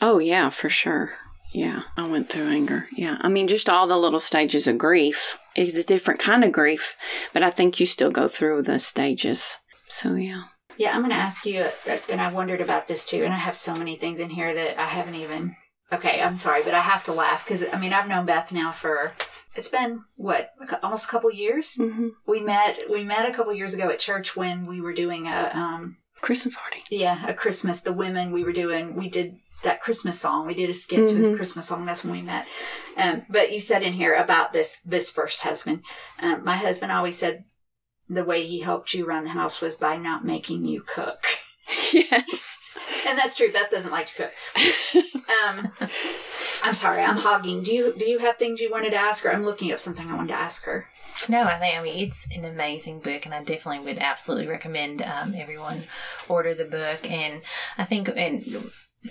Oh, 0.01 0.17
yeah, 0.17 0.50
for 0.50 0.69
sure. 0.69 1.13
Yeah, 1.53 1.83
I 1.97 2.07
went 2.07 2.29
through 2.29 2.47
anger. 2.47 2.88
Yeah. 2.95 3.17
I 3.21 3.27
mean, 3.27 3.47
just 3.47 3.69
all 3.69 3.88
the 3.88 3.97
little 3.97 4.19
stages 4.19 4.67
of 4.67 4.77
grief. 4.77 5.38
It's 5.55 5.77
a 5.77 5.83
different 5.83 6.19
kind 6.19 6.43
of 6.43 6.51
grief, 6.51 6.95
but 7.33 7.43
I 7.43 7.50
think 7.50 7.79
you 7.79 7.85
still 7.85 8.11
go 8.11 8.27
through 8.27 8.63
the 8.63 8.79
stages. 8.79 9.57
So, 9.88 10.15
yeah. 10.15 10.43
Yeah, 10.77 10.95
I'm 10.95 11.01
going 11.01 11.11
to 11.11 11.17
ask 11.17 11.45
you, 11.45 11.67
and 12.09 12.21
I 12.21 12.31
wondered 12.31 12.61
about 12.61 12.88
this 12.88 13.05
too, 13.05 13.21
and 13.23 13.33
I 13.33 13.38
have 13.38 13.57
so 13.57 13.75
many 13.75 13.97
things 13.97 14.21
in 14.21 14.29
here 14.29 14.53
that 14.53 14.79
I 14.79 14.85
haven't 14.85 15.15
even. 15.15 15.55
Okay, 15.93 16.21
I'm 16.21 16.38
sorry, 16.38 16.63
but 16.63 16.74
I 16.74 16.79
have 16.79 17.03
to 17.05 17.13
laugh 17.13 17.45
because 17.45 17.65
I 17.74 17.79
mean 17.79 17.93
I've 17.93 18.07
known 18.07 18.25
Beth 18.25 18.51
now 18.51 18.71
for 18.71 19.13
it's 19.55 19.67
been 19.67 20.03
what 20.15 20.51
almost 20.81 21.05
a 21.05 21.12
couple 21.12 21.31
years. 21.31 21.77
Mm-hmm. 21.79 22.10
We 22.25 22.41
met 22.41 22.79
we 22.89 23.03
met 23.03 23.29
a 23.29 23.33
couple 23.33 23.53
years 23.53 23.74
ago 23.74 23.89
at 23.89 24.00
church 24.00 24.36
when 24.36 24.65
we 24.65 24.79
were 24.79 24.93
doing 24.93 25.27
a 25.27 25.51
um 25.53 25.98
Christmas 26.21 26.55
party. 26.55 26.83
yeah 26.89 27.27
a 27.27 27.33
Christmas. 27.33 27.81
The 27.81 27.93
women 27.93 28.31
we 28.31 28.43
were 28.43 28.53
doing 28.53 28.95
we 28.95 29.10
did 29.10 29.38
that 29.63 29.81
Christmas 29.81 30.19
song. 30.19 30.48
We 30.48 30.53
did 30.53 30.69
a 30.69 30.74
skit 30.74 31.10
to 31.10 31.15
the. 31.15 31.36
Christmas 31.36 31.67
song. 31.67 31.86
That's 31.86 32.03
when 32.03 32.13
we 32.13 32.21
met. 32.21 32.48
Um, 32.98 33.25
but 33.29 33.51
you 33.51 33.60
said 33.60 33.83
in 33.83 33.93
here 33.93 34.15
about 34.15 34.53
this 34.53 34.81
this 34.81 35.10
first 35.10 35.41
husband. 35.41 35.83
Um, 36.19 36.43
my 36.43 36.55
husband 36.55 36.91
always 36.91 37.17
said 37.17 37.45
the 38.10 38.24
way 38.24 38.45
he 38.45 38.60
helped 38.60 38.93
you 38.93 39.05
around 39.05 39.24
the 39.24 39.29
house 39.29 39.62
was 39.62 39.75
by 39.75 39.98
not 39.98 40.25
making 40.25 40.65
you 40.65 40.81
cook. 40.81 41.25
yes. 41.93 42.60
And 43.08 43.17
that's 43.17 43.36
true. 43.36 43.51
Beth 43.51 43.70
doesn't 43.70 43.91
like 43.91 44.05
to 44.08 44.13
cook. 44.13 45.03
Um, 45.43 45.72
I'm 46.63 46.74
sorry, 46.74 47.01
I'm 47.01 47.17
hogging. 47.17 47.63
Do 47.63 47.74
you 47.74 47.93
do 47.98 48.10
you 48.10 48.20
have 48.20 48.38
things 48.38 48.62
you 48.62 48.70
wanted 48.70 48.91
to 48.91 48.98
ask 48.98 49.24
her? 49.24 49.31
I'm 49.31 49.46
looking 49.46 49.72
up 49.72 49.79
something 49.79 50.08
I 50.08 50.15
wanted 50.15 50.29
to 50.29 50.39
ask 50.39 50.65
her. 50.65 50.85
No, 51.29 51.44
I 51.44 51.57
think 51.57 51.77
I 51.77 51.83
mean 51.83 52.07
it's 52.07 52.27
an 52.35 52.46
amazing 52.46 53.00
book, 53.00 53.25
and 53.25 53.33
I 53.33 53.44
definitely 53.44 53.85
would 53.85 54.00
absolutely 54.00 54.48
recommend 54.48 55.01
um, 55.01 55.33
everyone 55.35 55.79
order 56.29 56.53
the 56.53 56.66
book. 56.66 57.09
And 57.09 57.42
I 57.77 57.85
think 57.85 58.09
and 58.16 58.44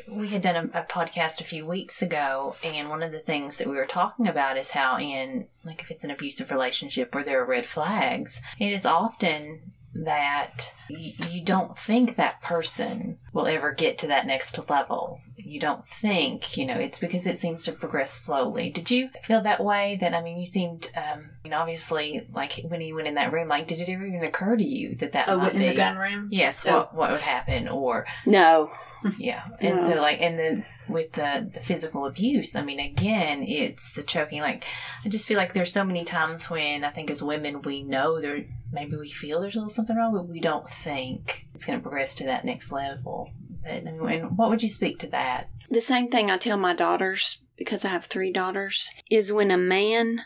we 0.08 0.28
had 0.28 0.42
done 0.42 0.70
a, 0.72 0.80
a 0.80 0.82
podcast 0.84 1.40
a 1.40 1.44
few 1.44 1.66
weeks 1.66 2.00
ago, 2.02 2.54
and 2.62 2.88
one 2.88 3.02
of 3.02 3.12
the 3.12 3.18
things 3.18 3.58
that 3.58 3.68
we 3.68 3.76
were 3.76 3.86
talking 3.86 4.28
about 4.28 4.56
is 4.56 4.70
how 4.70 4.98
in 4.98 5.46
like 5.64 5.80
if 5.80 5.90
it's 5.90 6.04
an 6.04 6.10
abusive 6.10 6.50
relationship 6.50 7.14
where 7.14 7.24
there 7.24 7.42
are 7.42 7.46
red 7.46 7.66
flags, 7.66 8.40
it 8.58 8.72
is 8.72 8.86
often 8.86 9.72
that 10.04 10.72
you, 10.88 11.12
you 11.28 11.42
don't 11.42 11.76
think 11.78 12.16
that 12.16 12.40
person 12.42 13.18
will 13.32 13.46
ever 13.46 13.72
get 13.72 13.98
to 13.98 14.06
that 14.08 14.26
next 14.26 14.58
level. 14.70 15.18
You 15.36 15.60
don't 15.60 15.86
think, 15.86 16.56
you 16.56 16.66
know, 16.66 16.74
it's 16.78 16.98
because 16.98 17.26
it 17.26 17.38
seems 17.38 17.62
to 17.64 17.72
progress 17.72 18.12
slowly. 18.12 18.70
Did 18.70 18.90
you 18.90 19.10
feel 19.22 19.40
that 19.42 19.62
way? 19.62 19.98
That, 20.00 20.14
I 20.14 20.22
mean, 20.22 20.38
you 20.38 20.46
seemed, 20.46 20.90
um, 20.96 21.30
I 21.44 21.44
mean, 21.44 21.52
obviously, 21.52 22.26
like 22.32 22.60
when 22.68 22.80
you 22.80 22.94
went 22.94 23.08
in 23.08 23.14
that 23.14 23.32
room, 23.32 23.48
like, 23.48 23.66
did 23.66 23.80
it 23.80 23.88
ever 23.90 24.06
even 24.06 24.24
occur 24.24 24.56
to 24.56 24.64
you 24.64 24.94
that 24.96 25.12
that 25.12 25.28
Oh, 25.28 25.36
might 25.38 25.52
in 25.54 25.60
be, 25.60 25.68
the 25.68 25.74
gun 25.74 25.96
room. 25.96 26.28
yes, 26.30 26.64
Oh. 26.66 26.76
what, 26.78 26.94
what 26.94 27.10
would 27.12 27.20
happen? 27.20 27.68
Or, 27.68 28.06
No. 28.26 28.70
yeah. 29.18 29.44
And 29.60 29.76
No. 29.76 29.88
so, 29.88 29.94
like, 29.96 30.20
and 30.20 30.38
then 30.38 30.64
with 30.88 31.12
the, 31.12 31.48
the 31.52 31.60
physical 31.60 32.04
abuse, 32.06 32.56
I 32.56 32.62
mean, 32.62 32.80
again, 32.80 33.42
it's 33.44 33.92
the 33.92 34.02
choking. 34.02 34.40
Like, 34.40 34.64
I 35.04 35.08
just 35.08 35.26
feel 35.28 35.36
like 35.38 35.52
there's 35.52 35.72
so 35.72 35.84
many 35.84 36.04
times 36.04 36.50
when 36.50 36.84
I 36.84 36.90
think 36.90 37.10
as 37.10 37.22
women, 37.22 37.62
we 37.62 37.82
know 37.82 38.20
there, 38.20 38.44
maybe 38.72 38.96
we 38.96 39.08
feel 39.08 39.40
there's 39.40 39.56
a 39.56 39.58
little 39.58 39.70
something 39.70 39.96
wrong, 39.96 40.12
but 40.12 40.28
we 40.28 40.40
don't 40.40 40.68
think 40.68 41.46
it's 41.54 41.64
going 41.64 41.78
to 41.78 41.82
progress 41.82 42.14
to 42.16 42.24
that 42.24 42.44
next 42.44 42.70
level. 42.72 43.30
But, 43.62 43.86
I 43.86 43.92
mean, 43.92 44.36
what 44.36 44.50
would 44.50 44.62
you 44.62 44.70
speak 44.70 44.98
to 45.00 45.06
that? 45.08 45.50
The 45.68 45.80
same 45.80 46.08
thing 46.08 46.30
I 46.30 46.38
tell 46.38 46.56
my 46.56 46.74
daughters, 46.74 47.42
because 47.56 47.84
I 47.84 47.88
have 47.88 48.06
three 48.06 48.32
daughters, 48.32 48.90
is 49.10 49.32
when 49.32 49.50
a 49.50 49.56
man 49.56 50.22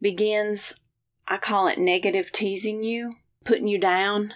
begins, 0.00 0.74
I 1.26 1.36
call 1.36 1.68
it 1.68 1.78
negative 1.78 2.32
teasing 2.32 2.82
you, 2.82 3.14
putting 3.44 3.66
you 3.66 3.78
down. 3.78 4.34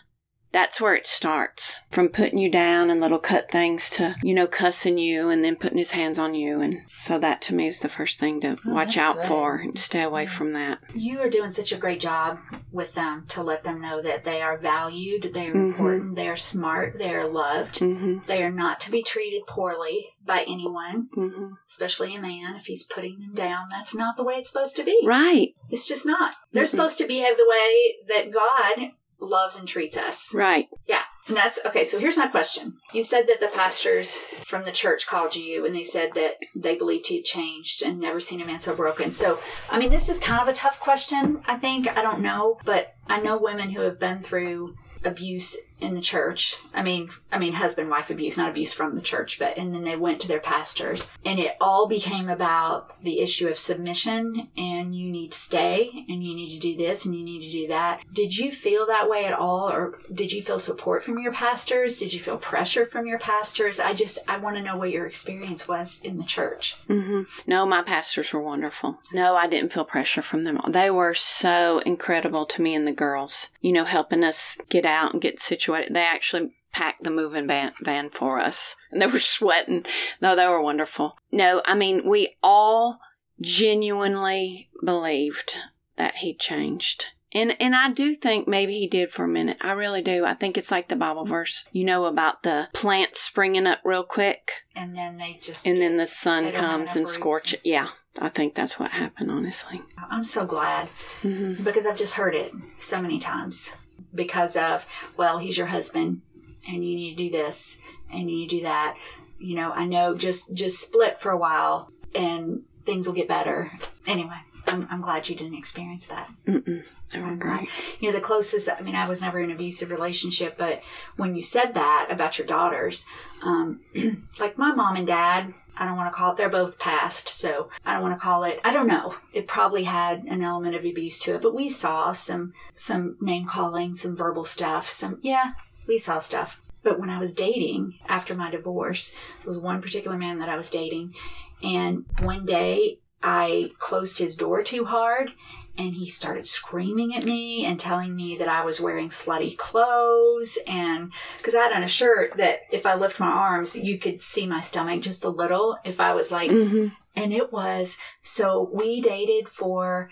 That's 0.53 0.81
where 0.81 0.95
it 0.95 1.07
starts. 1.07 1.81
From 1.91 2.09
putting 2.09 2.39
you 2.39 2.51
down 2.51 2.91
and 2.91 3.01
little 3.01 3.19
cut 3.21 3.51
things 3.51 3.89
to, 3.91 4.17
you 4.23 4.35
know, 4.35 4.47
cussing 4.49 4.99
you 4.99 5.29
and 5.29 5.45
then 5.45 5.55
putting 5.57 5.79
his 5.79 5.93
hands 5.93 6.19
on 6.19 6.35
you. 6.35 6.61
And 6.61 6.81
so 6.95 7.19
that 7.21 7.41
to 7.43 7.55
me 7.55 7.69
is 7.69 7.79
the 7.81 7.89
first 7.89 8.19
thing 8.19 8.41
to 8.41 8.57
Oh, 8.67 8.73
watch 8.73 8.97
out 8.97 9.17
good. 9.17 9.27
for 9.27 9.57
and 9.57 9.79
stay 9.79 10.03
away 10.03 10.27
from 10.27 10.53
that. 10.55 10.79
You 10.95 11.21
are 11.21 11.31
doing 11.31 11.53
such 11.53 11.71
a 11.73 11.77
great 11.77 12.01
job 12.01 12.39
with 12.73 12.95
them 12.95 13.27
to 13.29 13.43
let 13.43 13.63
them 13.63 13.81
know 13.81 14.03
that 14.03 14.25
they 14.25 14.43
are 14.43 14.59
valued, 14.59 15.31
they 15.35 15.47
are 15.49 15.55
Mhm. 15.55 15.71
important, 15.73 16.17
they 16.17 16.29
are 16.29 16.37
smart, 16.37 16.99
they 16.99 17.15
are 17.15 17.27
loved. 17.29 17.79
hmm 17.79 18.19
They 18.27 18.43
are 18.43 18.51
not 18.51 18.81
to 18.81 18.91
be 18.91 19.03
treated 19.03 19.47
poorly 19.47 20.11
by 20.25 20.43
anyone, 20.43 21.09
hmm 21.15 21.53
especially 21.69 22.15
a 22.17 22.21
man. 22.21 22.57
If 22.57 22.67
he's 22.67 22.85
putting 22.85 23.19
them 23.21 23.35
down, 23.35 23.67
that's 23.71 23.95
not 23.95 24.17
the 24.17 24.25
way 24.25 24.35
it's 24.35 24.51
supposed 24.51 24.77
to 24.77 24.85
be. 24.85 25.01
Right. 25.05 25.55
It's 25.71 25.87
just 25.87 26.05
not. 26.05 26.35
They're 26.53 26.65
Mhm. 26.65 26.69
supposed 26.69 26.99
to 26.99 27.07
behave 27.07 27.37
the 27.37 27.49
way 27.49 27.97
that 28.09 28.31
God 28.33 28.93
loves 29.20 29.59
and 29.59 29.66
treats 29.66 29.96
us. 29.96 30.35
Right. 30.35 30.68
Yeah. 30.87 31.02
And 31.28 31.37
that's 31.37 31.61
okay. 31.64 31.85
So 31.85 31.98
here's 31.98 32.16
my 32.16 32.26
question. 32.26 32.78
You 32.92 33.04
said 33.04 33.26
that 33.28 33.40
the 33.40 33.46
pastors 33.54 34.16
from 34.44 34.64
the 34.64 34.72
church 34.72 35.06
called 35.06 35.37
you 35.37 35.64
and 35.64 35.74
they 35.74 35.85
said 35.85 36.11
that 36.14 36.35
they 36.56 36.76
believed 36.76 37.09
you'd 37.11 37.24
changed 37.24 37.83
and 37.83 38.00
never 38.00 38.18
seen 38.18 38.40
a 38.40 38.44
man 38.44 38.61
so 38.61 38.74
broken. 38.74 39.12
So, 39.12 39.38
I 39.70 39.78
mean, 39.78 39.90
this 39.90 40.09
is 40.09 40.18
kind 40.18 40.40
of 40.40 40.48
a 40.48 40.52
tough 40.52 40.80
question, 40.80 41.42
I 41.46 41.56
think. 41.56 41.87
I 41.87 42.02
don't 42.02 42.20
know. 42.20 42.59
But 42.64 42.94
I 43.11 43.20
know 43.20 43.38
women 43.38 43.70
who 43.70 43.81
have 43.83 43.99
been 43.99 44.23
through 44.23 44.77
abuse 45.05 45.57
in 45.81 45.94
the 45.94 46.01
church. 46.01 46.57
I 46.75 46.83
mean, 46.83 47.09
I 47.33 47.38
mean, 47.38 47.55
husband 47.55 47.88
wife 47.88 48.11
abuse, 48.11 48.37
not 48.37 48.51
abuse 48.51 48.75
from 48.75 48.94
the 48.94 49.01
church, 49.01 49.38
but 49.38 49.57
and 49.57 49.75
then 49.75 49.83
they 49.83 49.96
went 49.96 50.20
to 50.20 50.29
their 50.29 50.40
pastors, 50.40 51.11
and 51.25 51.38
it 51.38 51.57
all 51.59 51.88
became 51.88 52.29
about 52.29 53.03
the 53.03 53.20
issue 53.20 53.49
of 53.49 53.59
submission 53.59 54.49
and 54.59 54.94
you 54.94 55.11
need 55.11 55.33
to 55.33 55.38
stay 55.38 56.05
and 56.07 56.23
you 56.23 56.35
need 56.35 56.51
to 56.51 56.59
do 56.59 56.77
this 56.77 57.07
and 57.07 57.14
you 57.14 57.25
need 57.25 57.40
to 57.46 57.51
do 57.51 57.68
that. 57.68 58.03
Did 58.12 58.37
you 58.37 58.51
feel 58.53 58.87
that 58.88 59.09
way 59.09 59.25
at 59.25 59.33
all, 59.33 59.70
or 59.70 59.99
did 60.12 60.33
you 60.33 60.42
feel 60.42 60.59
support 60.59 61.03
from 61.03 61.18
your 61.18 61.33
pastors? 61.33 61.99
Did 61.99 62.12
you 62.12 62.20
feel 62.20 62.37
pressure 62.37 62.85
from 62.85 63.07
your 63.07 63.18
pastors? 63.18 63.81
I 63.81 63.94
just 63.94 64.18
I 64.29 64.37
want 64.37 64.57
to 64.57 64.62
know 64.62 64.77
what 64.77 64.90
your 64.90 65.07
experience 65.07 65.66
was 65.66 66.03
in 66.05 66.18
the 66.18 66.25
church. 66.25 66.75
hmm 66.88 67.23
No, 67.46 67.64
my 67.64 67.83
pastors 67.83 68.35
were 68.35 68.42
wonderful. 68.42 69.01
No, 69.14 69.35
I 69.35 69.46
didn't 69.46 69.73
feel 69.73 69.87
pressure 69.87 70.20
from 70.20 70.44
them. 70.44 70.61
They 70.68 70.90
were 70.90 71.14
so 71.14 71.79
incredible 71.87 72.44
to 72.44 72.61
me 72.61 72.75
in 72.75 72.85
the 72.85 72.92
girls, 73.01 73.49
you 73.63 73.73
know, 73.73 73.85
helping 73.85 74.23
us 74.23 74.59
get 74.69 74.85
out 74.85 75.15
and 75.15 75.23
get 75.23 75.41
situated. 75.41 75.95
They 75.95 76.03
actually 76.03 76.53
packed 76.71 77.03
the 77.03 77.11
moving 77.11 77.47
van, 77.47 77.73
van 77.81 78.11
for 78.11 78.39
us 78.39 78.77
and 78.93 79.01
they 79.03 79.07
were 79.07 79.19
sweating. 79.19 79.87
No, 80.21 80.37
they 80.37 80.47
were 80.47 80.63
wonderful. 80.63 81.17
No, 81.33 81.63
I 81.65 81.75
mean, 81.75 82.07
we 82.07 82.37
all 82.43 83.01
genuinely 83.41 84.69
believed 84.85 85.55
that 85.97 86.17
he 86.17 86.35
changed. 86.35 87.07
And 87.33 87.57
and 87.61 87.75
I 87.77 87.90
do 87.90 88.14
think 88.14 88.49
maybe 88.49 88.79
he 88.79 88.87
did 88.87 89.11
for 89.11 89.25
a 89.25 89.29
minute. 89.29 89.57
I 89.61 89.73
really 89.73 90.03
do. 90.03 90.25
I 90.25 90.35
think 90.35 90.59
it's 90.59 90.71
like 90.71 90.88
the 90.88 90.97
Bible 90.97 91.25
verse, 91.25 91.64
you 91.73 91.85
know, 91.85 92.07
about 92.07 92.43
the 92.43 92.69
plant 92.75 93.16
springing 93.16 93.66
up 93.66 93.81
real 93.85 94.03
quick 94.03 94.51
And 94.75 94.97
then 94.97 95.16
they 95.16 95.38
just 95.40 95.66
and 95.66 95.81
then 95.81 95.97
the 95.97 96.07
sun 96.07 96.53
comes 96.53 96.93
and 96.97 97.01
enough 97.03 97.14
scorch 97.14 97.55
it. 97.55 97.61
Yeah, 97.64 97.88
I 98.21 98.29
think 98.31 98.55
that's 98.55 98.79
what 98.79 98.90
happened, 98.93 99.31
honestly. 99.31 99.81
I'm 100.11 100.25
so 100.25 100.45
glad 100.45 100.88
hmm 101.23 101.55
because 101.62 101.87
I've 101.87 101.97
just 101.99 102.14
heard 102.14 102.35
it 102.35 102.53
so 102.81 103.01
many 103.01 103.19
times 103.19 103.75
because 104.14 104.57
of 104.57 104.87
well, 105.16 105.38
he's 105.38 105.57
your 105.57 105.69
husband 105.69 106.23
and 106.66 106.85
you 106.85 106.97
need 106.97 107.16
to 107.16 107.25
do 107.25 107.31
this 107.31 107.81
and 108.12 108.31
you 108.31 108.38
need 108.38 108.51
to 108.51 108.57
do 108.57 108.62
that. 108.64 108.97
you 109.38 109.55
know, 109.55 109.71
I 109.73 109.87
know 109.87 110.14
just 110.16 110.53
just 110.55 110.81
split 110.81 111.16
for 111.19 111.31
a 111.31 111.38
while 111.38 111.90
and 112.14 112.64
things 112.85 113.07
will 113.07 113.14
get 113.14 113.29
better. 113.29 113.71
Anyway, 114.07 114.40
I'm, 114.70 114.87
I'm 114.90 115.00
glad 115.00 115.28
you 115.28 115.37
didn't 115.37 115.59
experience 115.59 116.06
that. 116.06 116.30
Mm-mm. 116.46 116.85
I'm 117.12 117.38
glad. 117.38 117.66
You 117.98 118.11
know, 118.11 118.16
the 118.16 118.22
closest, 118.22 118.68
I 118.68 118.80
mean, 118.83 118.94
I 118.94 119.09
was 119.09 119.20
never 119.20 119.40
in 119.40 119.50
an 119.50 119.56
abusive 119.56 119.90
relationship, 119.90 120.56
but 120.56 120.83
when 121.16 121.35
you 121.35 121.42
said 121.42 121.74
that 121.74 122.09
about 122.11 122.38
your 122.38 122.46
daughters, 122.46 123.06
um, 123.42 123.80
like 124.40 124.59
my 124.59 124.72
mom 124.72 124.96
and 124.96 125.06
dad, 125.06 125.52
I 125.76 125.87
don't 125.87 125.96
want 125.96 126.12
to 126.12 126.16
call 126.16 126.33
it, 126.33 126.37
they're 126.37 126.48
both 126.48 126.78
passed, 126.78 127.28
so 127.28 127.70
I 127.85 127.94
don't 127.94 128.02
want 128.02 128.14
to 128.14 128.20
call 128.20 128.44
it, 128.44 128.61
I 128.64 128.72
don't 128.72 128.87
know. 128.87 129.16
It 129.33 129.48
probably 129.48 129.85
had 129.85 130.24
an 130.24 130.42
element 130.42 130.76
of 130.76 130.85
abuse 130.85 131.18
to 131.20 131.35
it, 131.35 131.42
but 131.42 131.54
we 131.54 131.68
saw 131.68 132.12
some, 132.12 132.52
some 132.74 133.16
name 133.20 133.46
calling, 133.46 133.94
some 133.94 134.16
verbal 134.16 134.44
stuff, 134.44 134.88
some, 134.88 135.18
yeah, 135.22 135.52
we 135.88 135.98
saw 135.98 136.18
stuff. 136.18 136.62
But 136.83 136.98
when 136.98 137.11
I 137.11 137.18
was 137.18 137.33
dating 137.33 137.98
after 138.09 138.35
my 138.35 138.50
divorce, 138.50 139.12
there 139.38 139.48
was 139.48 139.59
one 139.59 139.83
particular 139.83 140.16
man 140.16 140.38
that 140.38 140.48
I 140.48 140.56
was 140.56 140.70
dating, 140.70 141.14
and 141.62 142.06
one 142.20 142.46
day 142.46 142.98
I 143.22 143.72
closed 143.78 144.18
his 144.18 144.37
door 144.37 144.62
too 144.62 144.87
hard 144.87 145.33
and 145.76 145.94
he 145.94 146.09
started 146.09 146.46
screaming 146.46 147.14
at 147.14 147.24
me 147.24 147.64
and 147.64 147.78
telling 147.78 148.14
me 148.14 148.37
that 148.37 148.48
I 148.48 148.64
was 148.64 148.80
wearing 148.80 149.09
slutty 149.09 149.56
clothes 149.56 150.59
and 150.66 151.12
because 151.38 151.54
I 151.54 151.62
had 151.62 151.72
on 151.72 151.83
a 151.83 151.88
shirt 151.88 152.37
that 152.37 152.61
if 152.72 152.87
I 152.87 152.94
lift 152.94 153.20
my 153.20 153.28
arms 153.28 153.76
you 153.76 153.98
could 153.98 154.20
see 154.20 154.46
my 154.46 154.61
stomach 154.61 155.00
just 155.02 155.24
a 155.24 155.30
little 155.30 155.78
if 155.85 156.00
I 156.00 156.14
was 156.14 156.30
like 156.30 156.50
hmm 156.50 156.88
and 157.16 157.33
it 157.33 157.52
was 157.52 157.98
so 158.22 158.70
we 158.72 159.00
dated 159.00 159.48
for 159.48 160.11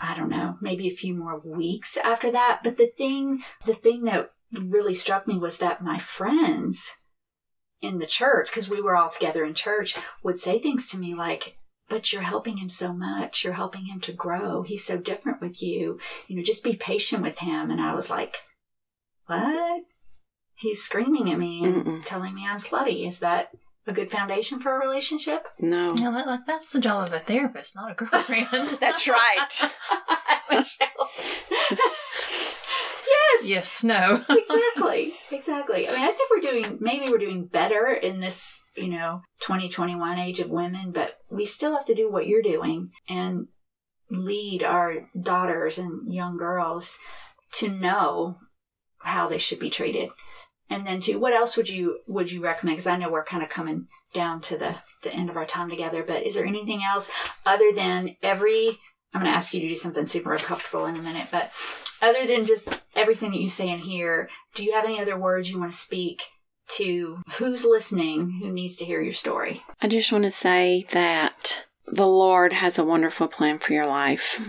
I 0.00 0.16
don't 0.16 0.30
know 0.30 0.56
maybe 0.60 0.86
a 0.86 0.94
few 0.94 1.14
more 1.14 1.40
weeks 1.40 1.96
after 1.96 2.30
that 2.30 2.60
but 2.62 2.76
the 2.76 2.86
thing 2.86 3.42
the 3.64 3.74
thing 3.74 4.04
that 4.04 4.30
really 4.52 4.94
struck 4.94 5.26
me 5.26 5.38
was 5.38 5.58
that 5.58 5.82
my 5.82 5.98
friends 5.98 6.96
in 7.82 7.98
the 7.98 8.06
church 8.06 8.48
because 8.48 8.70
we 8.70 8.80
were 8.80 8.96
all 8.96 9.08
together 9.08 9.44
in 9.44 9.54
church 9.54 9.96
would 10.22 10.38
say 10.38 10.58
things 10.58 10.86
to 10.88 10.98
me 10.98 11.14
like 11.14 11.55
but 11.88 12.12
you're 12.12 12.22
helping 12.22 12.56
him 12.58 12.68
so 12.68 12.92
much 12.92 13.44
you're 13.44 13.52
helping 13.54 13.86
him 13.86 14.00
to 14.00 14.12
grow 14.12 14.62
he's 14.62 14.84
so 14.84 14.96
different 14.98 15.40
with 15.40 15.62
you 15.62 15.98
you 16.28 16.36
know 16.36 16.42
just 16.42 16.64
be 16.64 16.74
patient 16.76 17.22
with 17.22 17.38
him 17.38 17.70
and 17.70 17.80
i 17.80 17.94
was 17.94 18.10
like 18.10 18.36
what 19.26 19.82
he's 20.54 20.82
screaming 20.82 21.30
at 21.30 21.38
me 21.38 21.64
and 21.64 21.84
Mm-mm. 21.84 22.04
telling 22.04 22.34
me 22.34 22.46
i'm 22.46 22.58
slutty 22.58 23.06
is 23.06 23.20
that 23.20 23.50
a 23.88 23.92
good 23.92 24.10
foundation 24.10 24.58
for 24.58 24.74
a 24.74 24.78
relationship 24.84 25.46
No. 25.60 25.94
You 25.94 26.04
know, 26.04 26.12
that, 26.12 26.26
like 26.26 26.44
that's 26.44 26.70
the 26.70 26.80
job 26.80 27.06
of 27.06 27.12
a 27.12 27.20
therapist, 27.20 27.76
not 27.76 27.92
a 27.92 27.94
girlfriend. 28.04 28.68
That's 28.80 29.06
right. 29.06 29.60
Yes 33.08 33.48
yes, 33.48 33.84
no. 33.84 34.24
exactly 34.28 35.12
exactly. 35.48 35.88
I 35.88 35.92
mean 35.92 36.02
i 36.02 36.12
think 36.12 36.30
we're 36.30 36.50
doing 36.50 36.78
maybe 36.80 37.10
we're 37.10 37.18
doing 37.18 37.46
better 37.46 37.88
in 37.88 38.20
this 38.20 38.62
you 38.76 38.88
know 38.88 39.22
2021 39.40 40.18
age 40.18 40.40
of 40.40 40.50
women 40.50 40.90
but 40.92 41.18
we 41.30 41.44
still 41.44 41.74
have 41.76 41.86
to 41.86 41.94
do 41.94 42.10
what 42.10 42.26
you're 42.26 42.42
doing 42.42 42.90
and 43.08 43.48
lead 44.10 44.62
our 44.62 45.08
daughters 45.20 45.78
and 45.78 46.12
young 46.12 46.36
girls 46.36 46.98
to 47.52 47.68
know 47.68 48.38
how 49.00 49.28
they 49.28 49.38
should 49.38 49.58
be 49.58 49.70
treated. 49.70 50.10
And 50.68 50.86
then 50.86 51.00
to 51.00 51.16
what 51.16 51.32
else 51.32 51.56
would 51.56 51.68
you 51.68 52.00
would 52.08 52.30
you 52.30 52.42
recommend? 52.42 52.76
Because 52.76 52.86
i 52.86 52.96
know 52.96 53.10
we're 53.10 53.24
kind 53.24 53.42
of 53.42 53.48
coming 53.48 53.86
down 54.12 54.40
to 54.40 54.56
the 54.56 54.76
the 55.02 55.12
end 55.12 55.30
of 55.30 55.36
our 55.36 55.44
time 55.44 55.68
together 55.68 56.02
but 56.02 56.24
is 56.24 56.34
there 56.34 56.46
anything 56.46 56.82
else 56.82 57.10
other 57.44 57.70
than 57.72 58.16
every 58.22 58.78
i'm 59.16 59.22
going 59.22 59.32
to 59.32 59.36
ask 59.36 59.52
you 59.54 59.60
to 59.60 59.68
do 59.68 59.74
something 59.74 60.06
super 60.06 60.32
uncomfortable 60.32 60.86
in 60.86 60.96
a 60.96 61.02
minute 61.02 61.28
but 61.30 61.50
other 62.02 62.26
than 62.26 62.44
just 62.44 62.82
everything 62.94 63.30
that 63.30 63.40
you 63.40 63.48
say 63.48 63.68
in 63.68 63.78
here 63.78 64.28
do 64.54 64.64
you 64.64 64.72
have 64.72 64.84
any 64.84 65.00
other 65.00 65.18
words 65.18 65.50
you 65.50 65.58
want 65.58 65.70
to 65.70 65.76
speak 65.76 66.22
to 66.68 67.18
who's 67.38 67.64
listening 67.64 68.38
who 68.40 68.52
needs 68.52 68.76
to 68.76 68.84
hear 68.84 69.00
your 69.00 69.12
story? 69.12 69.62
I 69.80 69.88
just 69.88 70.12
want 70.12 70.24
to 70.24 70.30
say 70.30 70.86
that 70.90 71.64
the 71.86 72.06
Lord 72.06 72.52
has 72.52 72.78
a 72.78 72.84
wonderful 72.84 73.28
plan 73.28 73.58
for 73.58 73.72
your 73.72 73.86
life. 73.86 74.40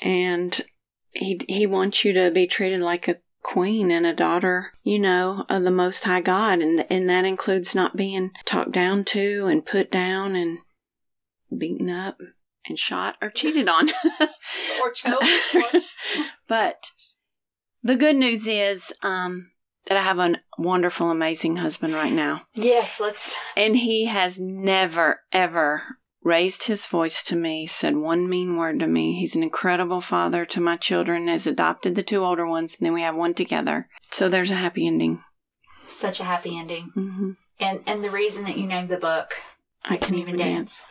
And 0.00 0.60
he 1.12 1.40
he 1.48 1.66
wants 1.66 2.04
you 2.04 2.12
to 2.14 2.30
be 2.30 2.46
treated 2.46 2.80
like 2.80 3.06
a 3.06 3.18
queen 3.42 3.90
and 3.90 4.06
a 4.06 4.14
daughter, 4.14 4.72
you 4.82 4.98
know, 4.98 5.44
of 5.48 5.62
the 5.62 5.70
most 5.70 6.04
high 6.04 6.20
God. 6.20 6.60
And 6.60 6.84
and 6.90 7.08
that 7.08 7.24
includes 7.24 7.74
not 7.74 7.96
being 7.96 8.32
talked 8.44 8.72
down 8.72 9.04
to 9.06 9.46
and 9.46 9.64
put 9.64 9.90
down 9.90 10.34
and 10.34 10.58
beaten 11.56 11.90
up 11.90 12.18
and 12.68 12.78
shot 12.78 13.16
or 13.20 13.30
cheated 13.30 13.68
on. 13.68 13.88
or 14.82 14.90
choked. 14.94 15.24
but 16.48 16.90
the 17.82 17.96
good 17.96 18.16
news 18.16 18.46
is 18.46 18.92
um 19.02 19.50
that 19.88 19.96
I 19.96 20.02
have 20.02 20.18
a 20.20 20.36
wonderful, 20.58 21.10
amazing 21.10 21.56
husband 21.56 21.92
right 21.94 22.12
now. 22.12 22.42
yes 22.54 23.00
let's 23.00 23.34
And 23.56 23.76
he 23.78 24.06
has 24.06 24.38
never, 24.38 25.20
ever 25.32 25.82
raised 26.22 26.64
his 26.68 26.86
voice 26.86 27.20
to 27.24 27.34
me, 27.34 27.66
said 27.66 27.96
one 27.96 28.28
mean 28.30 28.56
word 28.56 28.78
to 28.78 28.86
me. 28.86 29.18
He's 29.18 29.34
an 29.34 29.42
incredible 29.42 30.00
father 30.00 30.44
to 30.46 30.60
my 30.60 30.76
children, 30.76 31.26
has 31.26 31.48
adopted 31.48 31.96
the 31.96 32.04
two 32.04 32.24
older 32.24 32.46
ones, 32.46 32.76
and 32.78 32.86
then 32.86 32.92
we 32.92 33.02
have 33.02 33.16
one 33.16 33.34
together. 33.34 33.88
So 34.12 34.28
there's 34.28 34.52
a 34.52 34.54
happy 34.54 34.86
ending. 34.86 35.24
such 35.88 36.20
a 36.20 36.24
happy 36.24 36.56
ending 36.56 36.90
hmm 36.94 37.32
and 37.58 37.82
and 37.86 38.04
the 38.04 38.10
reason 38.10 38.44
that 38.44 38.56
you 38.56 38.66
named 38.66 38.88
the 38.88 38.96
book 38.96 39.32
I 39.84 39.96
can 39.96 40.14
even 40.14 40.36
dance 40.36 40.84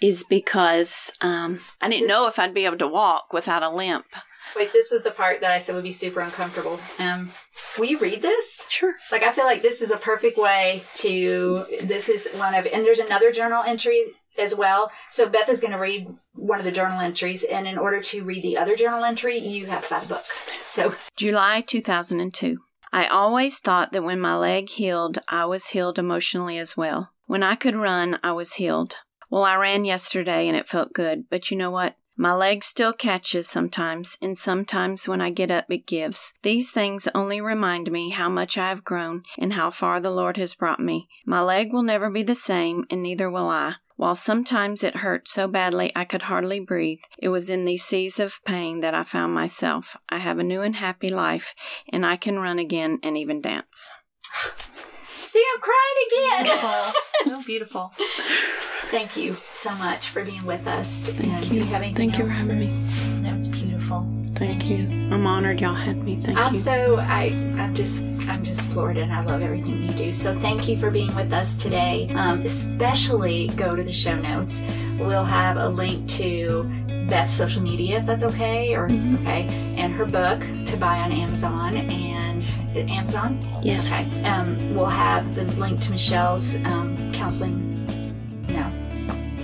Is 0.00 0.24
because 0.24 1.12
um, 1.20 1.60
I 1.80 1.88
didn't 1.88 2.06
know 2.06 2.26
if 2.28 2.38
I'd 2.38 2.54
be 2.54 2.64
able 2.64 2.78
to 2.78 2.88
walk 2.88 3.32
without 3.32 3.62
a 3.62 3.70
limp. 3.70 4.06
Wait, 4.54 4.72
this 4.72 4.90
was 4.90 5.02
the 5.02 5.10
part 5.10 5.40
that 5.40 5.52
I 5.52 5.58
said 5.58 5.74
would 5.74 5.84
be 5.84 5.92
super 5.92 6.20
uncomfortable. 6.20 6.78
Um, 6.98 7.30
will 7.76 7.86
you 7.86 7.98
read 7.98 8.22
this? 8.22 8.66
Sure. 8.68 8.94
Like, 9.10 9.22
I 9.22 9.32
feel 9.32 9.44
like 9.44 9.60
this 9.60 9.82
is 9.82 9.90
a 9.90 9.96
perfect 9.96 10.38
way 10.38 10.84
to. 10.96 11.64
This 11.82 12.08
is 12.08 12.28
one 12.36 12.54
of, 12.54 12.66
and 12.66 12.84
there's 12.84 13.00
another 13.00 13.32
journal 13.32 13.64
entry 13.66 14.02
as 14.38 14.54
well. 14.54 14.90
So 15.10 15.28
Beth 15.28 15.48
is 15.48 15.60
going 15.60 15.72
to 15.72 15.78
read 15.78 16.08
one 16.34 16.58
of 16.58 16.64
the 16.64 16.72
journal 16.72 17.00
entries, 17.00 17.44
and 17.44 17.66
in 17.66 17.76
order 17.76 18.00
to 18.00 18.24
read 18.24 18.42
the 18.42 18.56
other 18.56 18.76
journal 18.76 19.04
entry, 19.04 19.36
you 19.36 19.66
have 19.66 19.84
to 19.84 19.90
buy 19.90 20.00
the 20.00 20.08
book. 20.08 20.24
So 20.62 20.94
July 21.16 21.60
2002. 21.60 22.58
I 22.92 23.06
always 23.06 23.58
thought 23.58 23.92
that 23.92 24.04
when 24.04 24.20
my 24.20 24.36
leg 24.36 24.68
healed, 24.68 25.18
I 25.28 25.44
was 25.44 25.68
healed 25.68 25.98
emotionally 25.98 26.56
as 26.56 26.76
well. 26.76 27.10
When 27.26 27.42
I 27.42 27.56
could 27.56 27.74
run, 27.74 28.18
I 28.22 28.32
was 28.32 28.54
healed. 28.54 28.96
Well, 29.30 29.42
I 29.42 29.56
ran 29.56 29.84
yesterday 29.84 30.46
and 30.46 30.56
it 30.56 30.68
felt 30.68 30.92
good, 30.92 31.24
but 31.28 31.50
you 31.50 31.56
know 31.56 31.70
what? 31.70 31.96
My 32.16 32.32
leg 32.32 32.64
still 32.64 32.94
catches 32.94 33.46
sometimes, 33.46 34.16
and 34.22 34.38
sometimes 34.38 35.06
when 35.06 35.20
I 35.20 35.28
get 35.28 35.50
up, 35.50 35.66
it 35.68 35.86
gives. 35.86 36.32
These 36.42 36.70
things 36.70 37.08
only 37.14 37.42
remind 37.42 37.92
me 37.92 38.08
how 38.08 38.30
much 38.30 38.56
I 38.56 38.70
have 38.70 38.84
grown 38.84 39.24
and 39.36 39.52
how 39.52 39.70
far 39.70 40.00
the 40.00 40.10
Lord 40.10 40.38
has 40.38 40.54
brought 40.54 40.80
me. 40.80 41.08
My 41.26 41.42
leg 41.42 41.74
will 41.74 41.82
never 41.82 42.08
be 42.08 42.22
the 42.22 42.34
same, 42.34 42.86
and 42.88 43.02
neither 43.02 43.30
will 43.30 43.50
I. 43.50 43.74
While 43.96 44.14
sometimes 44.14 44.82
it 44.82 44.98
hurt 44.98 45.28
so 45.28 45.46
badly 45.46 45.92
I 45.94 46.06
could 46.06 46.22
hardly 46.22 46.60
breathe, 46.60 47.02
it 47.18 47.28
was 47.28 47.50
in 47.50 47.66
these 47.66 47.84
seas 47.84 48.18
of 48.18 48.42
pain 48.46 48.80
that 48.80 48.94
I 48.94 49.02
found 49.02 49.34
myself. 49.34 49.96
I 50.08 50.18
have 50.18 50.38
a 50.38 50.44
new 50.44 50.62
and 50.62 50.76
happy 50.76 51.10
life, 51.10 51.54
and 51.90 52.06
I 52.06 52.16
can 52.16 52.38
run 52.38 52.58
again 52.58 52.98
and 53.02 53.18
even 53.18 53.42
dance. 53.42 53.90
See, 55.26 55.44
I'm 55.54 55.60
crying 55.60 55.98
again. 56.08 56.44
Beautiful. 56.44 56.92
so 57.24 57.42
beautiful. 57.46 57.92
Thank 58.90 59.16
you 59.16 59.34
so 59.52 59.74
much 59.74 60.08
for 60.10 60.24
being 60.24 60.44
with 60.44 60.66
us. 60.66 61.08
Thank 61.10 61.32
and 61.32 61.46
you. 61.46 61.52
do 61.54 61.58
you 61.60 61.64
have 61.66 61.82
anything 61.82 62.10
Thank 62.10 62.18
you 62.18 62.26
for 62.26 62.32
having 62.32 62.58
me. 62.60 62.70
That 63.22 63.32
was 63.32 63.48
beautiful. 63.48 64.06
Thank, 64.34 64.68
you. 64.68 64.76
I'm 65.10 65.26
honored 65.26 65.60
y'all 65.60 65.74
had 65.74 65.96
me. 66.04 66.16
Thank 66.16 66.36
I'm 66.38 66.52
you. 66.52 66.58
so 66.60 66.96
I 66.98 67.24
I'm 67.58 67.74
just 67.74 68.02
I'm 68.28 68.44
just 68.44 68.68
floored 68.70 68.98
and 68.98 69.10
I 69.12 69.24
love 69.24 69.40
everything 69.40 69.82
you 69.82 69.92
do. 69.92 70.12
So 70.12 70.38
thank 70.40 70.68
you 70.68 70.76
for 70.76 70.90
being 70.90 71.14
with 71.16 71.32
us 71.32 71.56
today. 71.56 72.10
Um, 72.14 72.40
especially 72.42 73.48
go 73.56 73.74
to 73.74 73.82
the 73.82 73.92
show 73.92 74.16
notes. 74.20 74.62
We'll 74.98 75.24
have 75.24 75.56
a 75.56 75.68
link 75.68 76.06
to 76.10 76.70
Beth's 77.08 77.32
social 77.32 77.62
media 77.62 77.98
if 77.98 78.06
that's 78.06 78.24
okay 78.24 78.74
or 78.74 78.88
Mhm. 78.88 79.20
okay, 79.20 79.46
and 79.76 79.92
her 79.92 80.04
book 80.04 80.40
to 80.66 80.76
buy 80.76 80.98
on 80.98 81.12
Amazon 81.12 81.76
and 81.76 82.42
Amazon. 82.90 83.48
yes. 83.62 83.92
Okay. 83.92 84.06
Um, 84.24 84.74
we'll 84.74 84.86
have 84.86 85.34
the 85.34 85.44
link 85.58 85.80
to 85.82 85.90
Michelle's 85.92 86.56
um, 86.64 87.10
counseling. 87.12 87.74
No, 88.48 88.70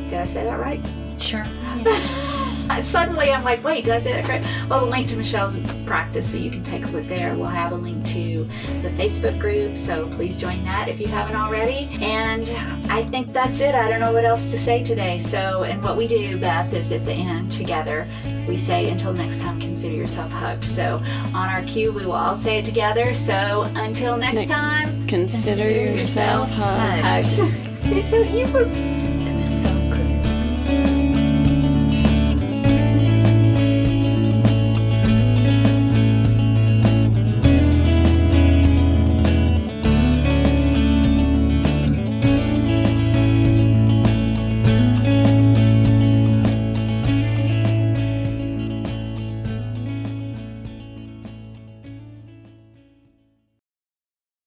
did 0.09 0.19
I 0.19 0.25
say 0.25 0.45
that 0.45 0.59
right? 0.59 0.81
Sure. 1.19 1.45
Suddenly, 2.81 3.31
I'm 3.31 3.45
like, 3.45 3.63
wait, 3.65 3.85
did 3.85 3.95
I 3.95 3.99
say 3.99 4.13
that 4.13 4.25
correct? 4.25 4.45
Well, 4.69 4.81
the 4.81 4.87
link 4.87 5.09
to 5.09 5.17
Michelle's 5.17 5.59
practice, 5.85 6.31
so 6.33 6.39
you 6.39 6.51
can 6.51 6.63
take 6.65 6.85
a 6.85 6.89
look 6.89 7.07
there. 7.09 7.35
We'll 7.35 7.47
have 7.47 7.73
a 7.73 7.77
link 7.77 8.05
to 8.09 8.45
the 8.83 8.89
Facebook 8.89 9.39
group, 9.39 9.77
so 9.79 10.09
please 10.09 10.39
join 10.39 10.65
that 10.65 10.89
if 10.89 10.99
you 11.01 11.07
haven't 11.07 11.37
already. 11.37 11.89
And 12.01 12.49
I 12.91 13.05
think 13.05 13.33
that's 13.33 13.61
it. 13.61 13.75
I 13.75 13.89
don't 13.89 14.01
know 14.01 14.13
what 14.13 14.25
else 14.25 14.51
to 14.51 14.59
say 14.59 14.83
today. 14.83 15.19
So, 15.19 15.65
and 15.65 15.83
what 15.83 15.97
we 15.97 16.07
do, 16.07 16.39
Beth, 16.39 16.73
is 16.73 16.93
at 16.93 17.05
the 17.05 17.13
end 17.13 17.53
together, 17.53 18.07
we 18.49 18.57
say, 18.57 18.91
until 18.91 19.13
next 19.13 19.41
time, 19.41 19.61
consider 19.61 19.95
yourself 19.95 20.31
hugged. 20.33 20.65
So, 20.65 20.97
on 21.35 21.49
our 21.49 21.63
cue, 21.65 21.93
we 21.93 22.05
will 22.07 22.13
all 22.13 22.37
say 22.37 22.59
it 22.59 22.65
together. 22.65 23.15
So, 23.15 23.63
until 23.77 24.17
next, 24.17 24.35
Next. 24.35 24.51
time, 24.51 25.07
Consider, 25.07 25.63
Consider 25.63 25.71
yourself 25.93 26.49
yourself 26.49 26.51
hugged. 26.51 27.27
hugged. 27.27 27.83
hugged. 27.85 28.05
so, 28.05 28.19
you 28.23 28.47
were 28.53 29.39
so 29.41 29.69